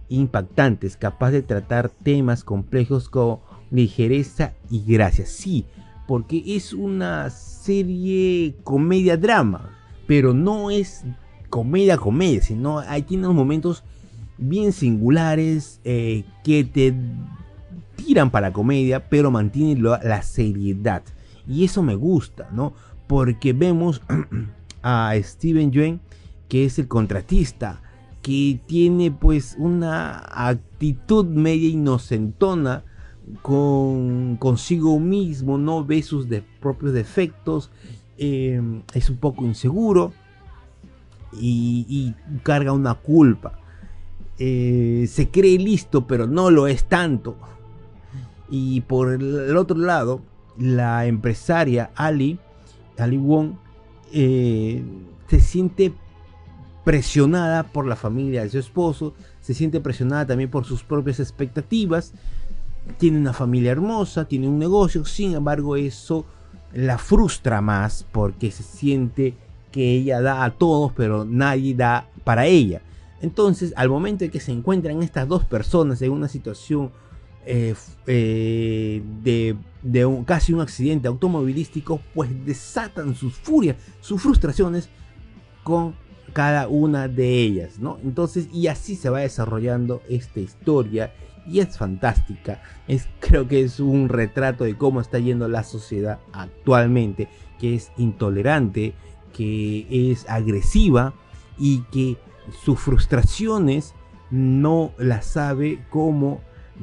impactantes, 0.09 0.97
capaz 0.97 1.31
de 1.31 1.43
tratar 1.43 1.91
temas 1.91 2.45
complejos 2.45 3.09
con 3.09 3.41
ligereza 3.71 4.55
y 4.71 4.85
gracia. 4.85 5.27
Sí, 5.27 5.67
porque 6.07 6.43
es 6.47 6.73
una 6.73 7.31
serie 7.31 8.55
comedia-drama, 8.63 9.71
pero 10.07 10.33
no 10.33 10.71
es 10.71 11.05
comedia-comedia, 11.51 12.43
sino 12.43 12.79
hay 12.79 13.03
tiene 13.03 13.25
unos 13.25 13.37
momentos 13.37 13.85
bien 14.39 14.73
singulares 14.73 15.81
eh, 15.85 16.25
que 16.45 16.65
te 16.65 16.95
tiran 17.97 18.31
para 18.31 18.53
comedia, 18.53 19.09
pero 19.09 19.31
mantienen 19.31 19.83
la 19.83 20.23
seriedad. 20.23 21.03
Y 21.49 21.65
eso 21.65 21.83
me 21.83 21.95
gusta, 21.95 22.49
¿no? 22.53 22.75
Porque 23.07 23.53
vemos 23.53 24.03
a 24.89 25.13
Steven 25.21 25.73
Yeun, 25.73 26.01
que 26.49 26.65
es 26.65 26.79
el 26.79 26.87
contratista, 26.87 27.83
que 28.23 28.61
tiene 28.67 29.11
pues 29.11 29.57
una 29.59 30.23
actitud 30.29 31.27
media 31.27 31.69
inocentona 31.69 32.85
con 33.43 34.37
consigo 34.37 35.01
mismo, 35.01 35.59
no 35.59 35.85
ve 35.85 36.03
sus 36.03 36.29
propios 36.61 36.93
defectos, 36.93 37.73
eh, 38.17 38.63
es 38.95 39.11
un 39.11 39.17
poco 39.17 39.45
inseguro 39.45 40.13
y, 41.33 41.85
y 41.89 42.39
carga 42.45 42.71
una 42.71 42.95
culpa. 42.95 43.59
Eh, 44.39 45.07
se 45.11 45.31
cree 45.31 45.59
listo, 45.59 46.07
pero 46.07 46.29
no 46.29 46.53
lo 46.53 46.69
es 46.69 46.85
tanto. 46.85 47.37
Y 48.49 48.83
por 48.83 49.15
el 49.15 49.57
otro 49.57 49.77
lado, 49.77 50.21
la 50.57 51.07
empresaria 51.07 51.91
Ali, 51.97 52.39
Ali 52.99 53.17
Wong, 53.17 53.55
eh, 54.13 54.83
se 55.29 55.41
siente 55.41 55.93
presionada 56.85 57.65
por 57.65 57.87
la 57.87 57.97
familia 57.97 58.43
de 58.43 58.51
su 58.51 58.59
esposo, 58.59 59.15
se 59.41 59.55
siente 59.55 59.81
presionada 59.81 60.27
también 60.27 60.51
por 60.51 60.65
sus 60.65 60.85
propias 60.85 61.19
expectativas. 61.21 62.13
Tiene 62.99 63.19
una 63.19 63.33
familia 63.33 63.73
hermosa, 63.73 64.27
tiene 64.27 64.47
un 64.47 64.59
negocio, 64.59 65.05
sin 65.05 65.35
embargo 65.35 65.77
eso 65.77 66.25
la 66.73 66.99
frustra 66.99 67.61
más 67.61 68.07
porque 68.13 68.51
se 68.51 68.63
siente 68.63 69.35
que 69.73 69.93
ella 69.93 70.21
da 70.21 70.45
a 70.45 70.53
todos, 70.53 70.93
pero 70.93 71.25
nadie 71.25 71.75
da 71.75 72.09
para 72.23 72.47
ella. 72.47 72.83
Entonces, 73.21 73.73
al 73.77 73.89
momento 73.89 74.25
en 74.25 74.31
que 74.31 74.41
se 74.41 74.53
encuentran 74.53 75.03
estas 75.03 75.27
dos 75.27 75.45
personas 75.45 76.01
en 76.03 76.13
una 76.13 76.29
situación 76.29 76.93
eh, 77.47 77.75
eh, 78.07 79.03
de, 79.23 79.57
de 79.83 80.07
un- 80.07 80.25
casi 80.25 80.53
un 80.53 80.61
accidente 80.61 81.09
automovilístico, 81.09 82.01
pues 82.15 82.29
desatan 82.45 83.15
sus 83.15 83.35
furias, 83.35 83.77
sus 84.01 84.21
frustraciones 84.21 84.89
con 85.63 85.95
cada 86.33 86.69
una 86.69 87.09
de 87.09 87.41
ellas, 87.41 87.79
¿no? 87.79 87.99
Entonces, 88.05 88.49
y 88.53 88.67
así 88.67 88.95
se 88.97 89.09
va 89.11 89.21
desarrollando 89.21 90.03
esta 90.09 90.41
historia 90.41 91.13
y 91.49 91.61
es 91.61 91.79
fantástica. 91.79 92.61
Es, 92.89 93.09
creo 93.21 93.49
que 93.49 93.63
es 93.63 93.81
un 93.81 94.09
retrato 94.09 94.65
de 94.65 94.77
cómo 94.77 95.01
está 95.01 95.19
yendo 95.19 95.49
la 95.49 95.63
sociedad 95.65 96.19
actualmente, 96.33 97.29
que 97.59 97.75
es 97.75 97.91
intolerante, 97.97 98.93
que 99.33 99.87
es 100.11 100.29
agresiva 100.29 101.15
y 101.59 101.83
que 101.93 102.17
sus 102.65 102.79
frustraciones 102.81 103.95
no 104.31 104.93
las 104.99 105.25
sabe 105.27 105.85
cómo 105.91 106.41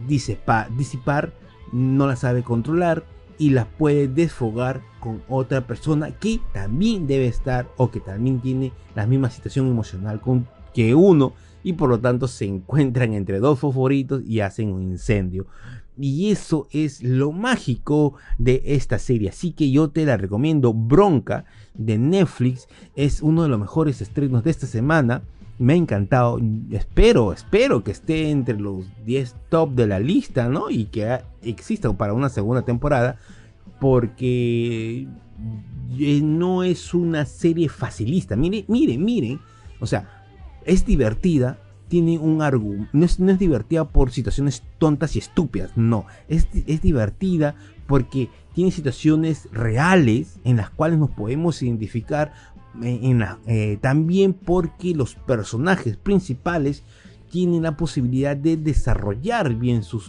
disipar, 0.08 0.76
disipar 0.76 1.34
no 1.72 2.08
las 2.08 2.20
sabe 2.20 2.44
controlar 2.44 3.04
y 3.38 3.50
las 3.50 3.66
puede 3.66 4.08
desfogar 4.08 4.82
con 5.00 5.24
otra 5.28 5.66
persona 5.66 6.12
que 6.12 6.40
también 6.54 7.08
debe 7.08 7.28
estar 7.28 7.68
o 7.78 7.92
que 7.92 8.00
también 8.00 8.40
tiene 8.40 8.72
la 8.96 9.08
misma 9.08 9.30
situación 9.30 9.68
emocional 9.68 10.22
con, 10.22 10.48
que 10.74 10.96
uno 10.96 11.34
y 11.64 11.74
por 11.74 11.90
lo 11.90 12.00
tanto 12.00 12.28
se 12.28 12.46
encuentran 12.46 13.14
entre 13.14 13.40
dos 13.40 13.60
fosforitos 13.60 14.22
y 14.26 14.42
hacen 14.42 14.72
un 14.72 14.84
incendio. 14.84 15.48
Y 15.98 16.32
eso 16.32 16.68
es 16.72 17.04
lo 17.04 17.32
mágico 17.32 18.16
de 18.38 18.62
esta 18.66 18.98
serie. 18.98 19.30
Así 19.30 19.52
que 19.52 19.70
yo 19.70 19.90
te 19.90 20.06
la 20.06 20.18
recomiendo. 20.18 20.74
Bronca 20.74 21.46
de 21.76 21.98
Netflix 21.98 22.68
es 22.96 23.22
uno 23.22 23.44
de 23.44 23.50
los 23.50 23.60
mejores 23.60 24.02
estrenos 24.02 24.44
de 24.44 24.52
esta 24.52 24.66
semana. 24.66 25.22
Me 25.60 25.74
ha 25.74 25.76
encantado. 25.76 26.40
Espero, 26.72 27.34
espero 27.34 27.84
que 27.84 27.92
esté 27.92 28.32
entre 28.32 28.60
los 28.60 28.86
10 29.06 29.36
top 29.50 29.72
de 29.72 29.88
la 29.88 30.00
lista, 30.00 30.50
¿no? 30.50 30.70
Y 30.70 30.86
que 30.86 31.22
exista 31.42 31.92
para 31.94 32.14
una 32.14 32.30
segunda 32.30 32.64
temporada. 32.64 33.18
Porque 33.80 35.08
eh, 36.00 36.22
no 36.24 36.64
es 36.64 36.94
una 36.94 37.26
serie 37.26 37.70
facilista. 37.70 38.36
Miren, 38.36 38.66
miren, 38.68 39.04
miren. 39.04 39.40
O 39.80 39.86
sea, 39.86 40.24
es 40.66 40.86
divertida, 40.86 41.58
tiene 41.88 42.18
un 42.18 42.42
argumento, 42.42 42.90
no 42.94 43.06
es, 43.06 43.20
no 43.20 43.32
es 43.32 43.40
divertida 43.40 43.86
por 43.86 44.12
situaciones 44.12 44.64
tontas 44.80 45.16
y 45.16 45.20
estúpidas, 45.20 45.72
no, 45.76 46.06
es, 46.28 46.48
es 46.66 46.82
divertida 46.82 47.56
porque 47.86 48.30
tiene 48.54 48.72
situaciones 48.72 49.48
reales 49.52 50.40
en 50.44 50.58
las 50.58 50.70
cuales 50.70 50.98
nos 50.98 51.12
podemos 51.12 51.62
identificar, 51.62 52.34
la- 52.76 53.40
eh, 53.46 53.78
también 53.82 54.34
porque 54.34 54.96
los 54.96 55.16
personajes 55.16 55.98
principales 55.98 56.84
tienen 57.30 57.64
la 57.64 57.78
posibilidad 57.78 58.36
de 58.38 58.58
desarrollar 58.58 59.56
bien 59.56 59.84
su, 59.84 60.04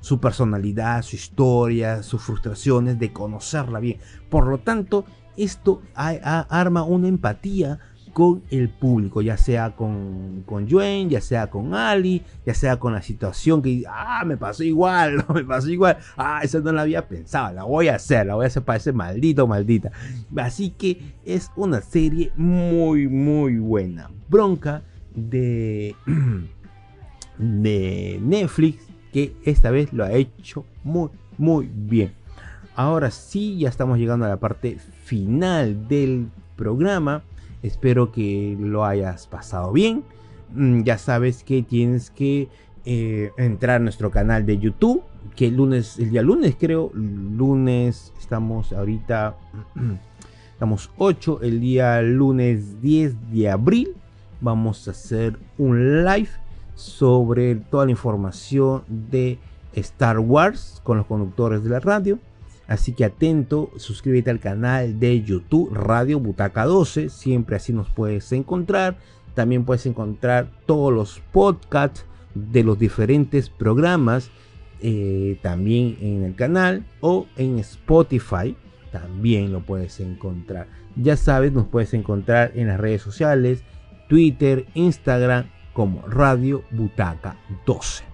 su 0.00 0.20
personalidad, 0.20 1.02
su 1.02 1.16
historia, 1.16 2.02
sus 2.02 2.22
frustraciones, 2.22 2.98
de 2.98 3.12
conocerla 3.12 3.80
bien. 3.80 3.98
Por 4.28 4.46
lo 4.46 4.58
tanto, 4.58 5.04
esto 5.36 5.82
arma 5.94 6.82
una 6.84 7.08
empatía 7.08 7.78
con 8.14 8.44
el 8.50 8.68
público, 8.68 9.20
ya 9.22 9.36
sea 9.36 9.74
con, 9.74 10.44
con 10.46 10.68
ya 10.68 11.20
sea 11.20 11.50
con 11.50 11.74
Ali, 11.74 12.22
ya 12.46 12.54
sea 12.54 12.78
con 12.78 12.92
la 12.92 13.02
situación 13.02 13.60
que 13.60 13.82
ah, 13.88 14.22
me 14.24 14.36
pasó 14.36 14.62
igual, 14.62 15.16
no, 15.28 15.34
me 15.34 15.44
pasó 15.44 15.68
igual, 15.68 15.98
ah, 16.16 16.40
esa 16.42 16.60
no 16.60 16.72
la 16.72 16.82
había 16.82 17.06
pensado, 17.08 17.52
la 17.52 17.64
voy 17.64 17.88
a 17.88 17.96
hacer, 17.96 18.26
la 18.26 18.36
voy 18.36 18.44
a 18.44 18.46
hacer 18.46 18.62
para 18.62 18.76
ese 18.78 18.92
maldito, 18.92 19.48
maldita. 19.48 19.90
Así 20.36 20.70
que 20.70 21.14
es 21.24 21.50
una 21.56 21.80
serie 21.80 22.32
muy, 22.36 23.08
muy 23.08 23.58
buena. 23.58 24.08
Bronca 24.28 24.82
de, 25.14 25.96
de 27.38 28.20
Netflix, 28.22 28.86
que 29.12 29.34
esta 29.44 29.72
vez 29.72 29.92
lo 29.92 30.04
ha 30.04 30.12
hecho 30.12 30.64
muy, 30.84 31.10
muy 31.36 31.68
bien. 31.72 32.12
Ahora 32.76 33.10
sí, 33.10 33.58
ya 33.58 33.68
estamos 33.68 33.98
llegando 33.98 34.24
a 34.24 34.28
la 34.28 34.38
parte 34.38 34.78
final 35.04 35.88
del 35.88 36.28
programa. 36.54 37.24
Espero 37.64 38.12
que 38.12 38.56
lo 38.60 38.84
hayas 38.84 39.26
pasado 39.26 39.72
bien. 39.72 40.04
Mm, 40.54 40.82
Ya 40.82 40.98
sabes 40.98 41.42
que 41.42 41.62
tienes 41.62 42.10
que 42.10 42.48
eh, 42.84 43.30
entrar 43.38 43.76
a 43.76 43.78
nuestro 43.78 44.10
canal 44.10 44.44
de 44.44 44.58
YouTube. 44.58 45.02
Que 45.34 45.46
el 45.46 45.56
lunes, 45.56 45.98
el 45.98 46.10
día 46.10 46.20
lunes 46.20 46.56
creo, 46.60 46.92
lunes 46.94 48.12
estamos 48.20 48.74
ahorita, 48.74 49.34
estamos 50.52 50.90
8, 50.98 51.40
el 51.42 51.60
día 51.60 52.02
lunes 52.02 52.82
10 52.82 53.32
de 53.32 53.50
abril. 53.50 53.96
Vamos 54.42 54.86
a 54.86 54.90
hacer 54.90 55.38
un 55.56 56.04
live 56.04 56.28
sobre 56.74 57.54
toda 57.54 57.86
la 57.86 57.92
información 57.92 58.82
de 58.88 59.38
Star 59.72 60.18
Wars 60.18 60.82
con 60.84 60.98
los 60.98 61.06
conductores 61.06 61.64
de 61.64 61.70
la 61.70 61.80
radio. 61.80 62.18
Así 62.66 62.92
que 62.92 63.04
atento, 63.04 63.70
suscríbete 63.76 64.30
al 64.30 64.40
canal 64.40 64.98
de 64.98 65.22
YouTube 65.22 65.74
Radio 65.74 66.18
Butaca 66.18 66.64
12, 66.64 67.10
siempre 67.10 67.56
así 67.56 67.72
nos 67.72 67.90
puedes 67.90 68.32
encontrar. 68.32 68.96
También 69.34 69.64
puedes 69.64 69.84
encontrar 69.86 70.50
todos 70.64 70.92
los 70.92 71.20
podcasts 71.32 72.06
de 72.34 72.64
los 72.64 72.78
diferentes 72.78 73.50
programas 73.50 74.30
eh, 74.80 75.38
también 75.42 75.96
en 76.00 76.24
el 76.24 76.34
canal 76.34 76.84
o 77.00 77.26
en 77.36 77.58
Spotify. 77.58 78.56
También 78.92 79.52
lo 79.52 79.60
puedes 79.60 79.98
encontrar. 80.00 80.66
Ya 80.96 81.16
sabes, 81.16 81.52
nos 81.52 81.66
puedes 81.66 81.94
encontrar 81.94 82.52
en 82.54 82.68
las 82.68 82.78
redes 82.78 83.02
sociales, 83.02 83.64
Twitter, 84.08 84.66
Instagram 84.74 85.50
como 85.72 86.06
Radio 86.06 86.62
Butaca 86.70 87.36
12. 87.66 88.04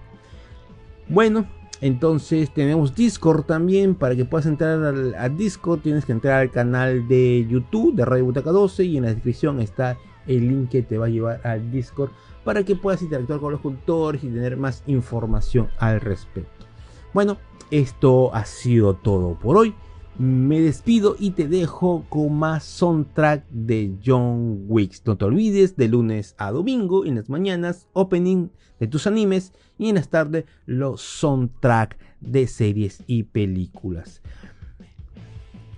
Bueno, 1.07 1.45
entonces 1.81 2.53
tenemos 2.53 2.95
Discord 2.95 3.43
también. 3.43 3.95
Para 3.95 4.15
que 4.15 4.23
puedas 4.23 4.45
entrar 4.45 4.83
al, 4.83 5.37
Discord 5.37 5.81
tienes 5.81 6.05
que 6.05 6.11
entrar 6.11 6.39
al 6.39 6.51
canal 6.51 7.07
de 7.07 7.45
YouTube 7.49 7.95
de 7.95 8.05
Radio 8.05 8.25
Butaca 8.25 8.51
12 8.51 8.85
y 8.85 8.97
en 8.97 9.03
la 9.03 9.13
descripción 9.13 9.59
está 9.59 9.97
el 10.27 10.47
link 10.47 10.69
que 10.69 10.83
te 10.83 10.99
va 10.99 11.07
a 11.07 11.09
llevar 11.09 11.41
al 11.43 11.71
Discord 11.71 12.11
para 12.43 12.63
que 12.63 12.75
puedas 12.75 13.01
interactuar 13.01 13.39
con 13.39 13.51
los 13.51 13.61
conductores 13.61 14.23
y 14.23 14.27
tener 14.27 14.57
más 14.57 14.83
información 14.85 15.69
al 15.79 15.99
respecto. 15.99 16.65
Bueno, 17.13 17.37
esto 17.71 18.33
ha 18.33 18.45
sido 18.45 18.93
todo 18.95 19.33
por 19.33 19.57
hoy. 19.57 19.75
Me 20.21 20.61
despido 20.61 21.15
y 21.17 21.31
te 21.31 21.47
dejo 21.47 22.05
con 22.07 22.37
más 22.37 22.63
soundtrack 22.63 23.43
de 23.49 23.97
John 24.05 24.65
Wicks. 24.67 25.01
No 25.07 25.17
te 25.17 25.25
olvides 25.25 25.75
de 25.77 25.87
lunes 25.87 26.35
a 26.37 26.51
domingo 26.51 27.07
en 27.07 27.15
las 27.15 27.27
mañanas 27.27 27.87
opening 27.93 28.49
de 28.79 28.85
tus 28.85 29.07
animes 29.07 29.51
y 29.79 29.89
en 29.89 29.95
las 29.95 30.09
tardes 30.09 30.45
los 30.67 31.01
soundtrack 31.01 31.97
de 32.19 32.45
series 32.45 33.01
y 33.07 33.23
películas. 33.23 34.21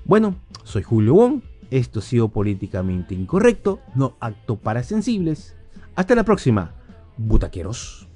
Bueno, 0.03 0.35
soy 0.65 0.83
Julio 0.83 1.13
Wong. 1.13 1.41
Esto 1.71 1.99
ha 1.99 2.03
sido 2.03 2.27
políticamente 2.27 3.15
incorrecto, 3.15 3.79
no 3.95 4.17
acto 4.19 4.57
para 4.57 4.83
sensibles. 4.83 5.55
Hasta 5.95 6.15
la 6.15 6.25
próxima, 6.25 6.75
butaqueros. 7.15 8.09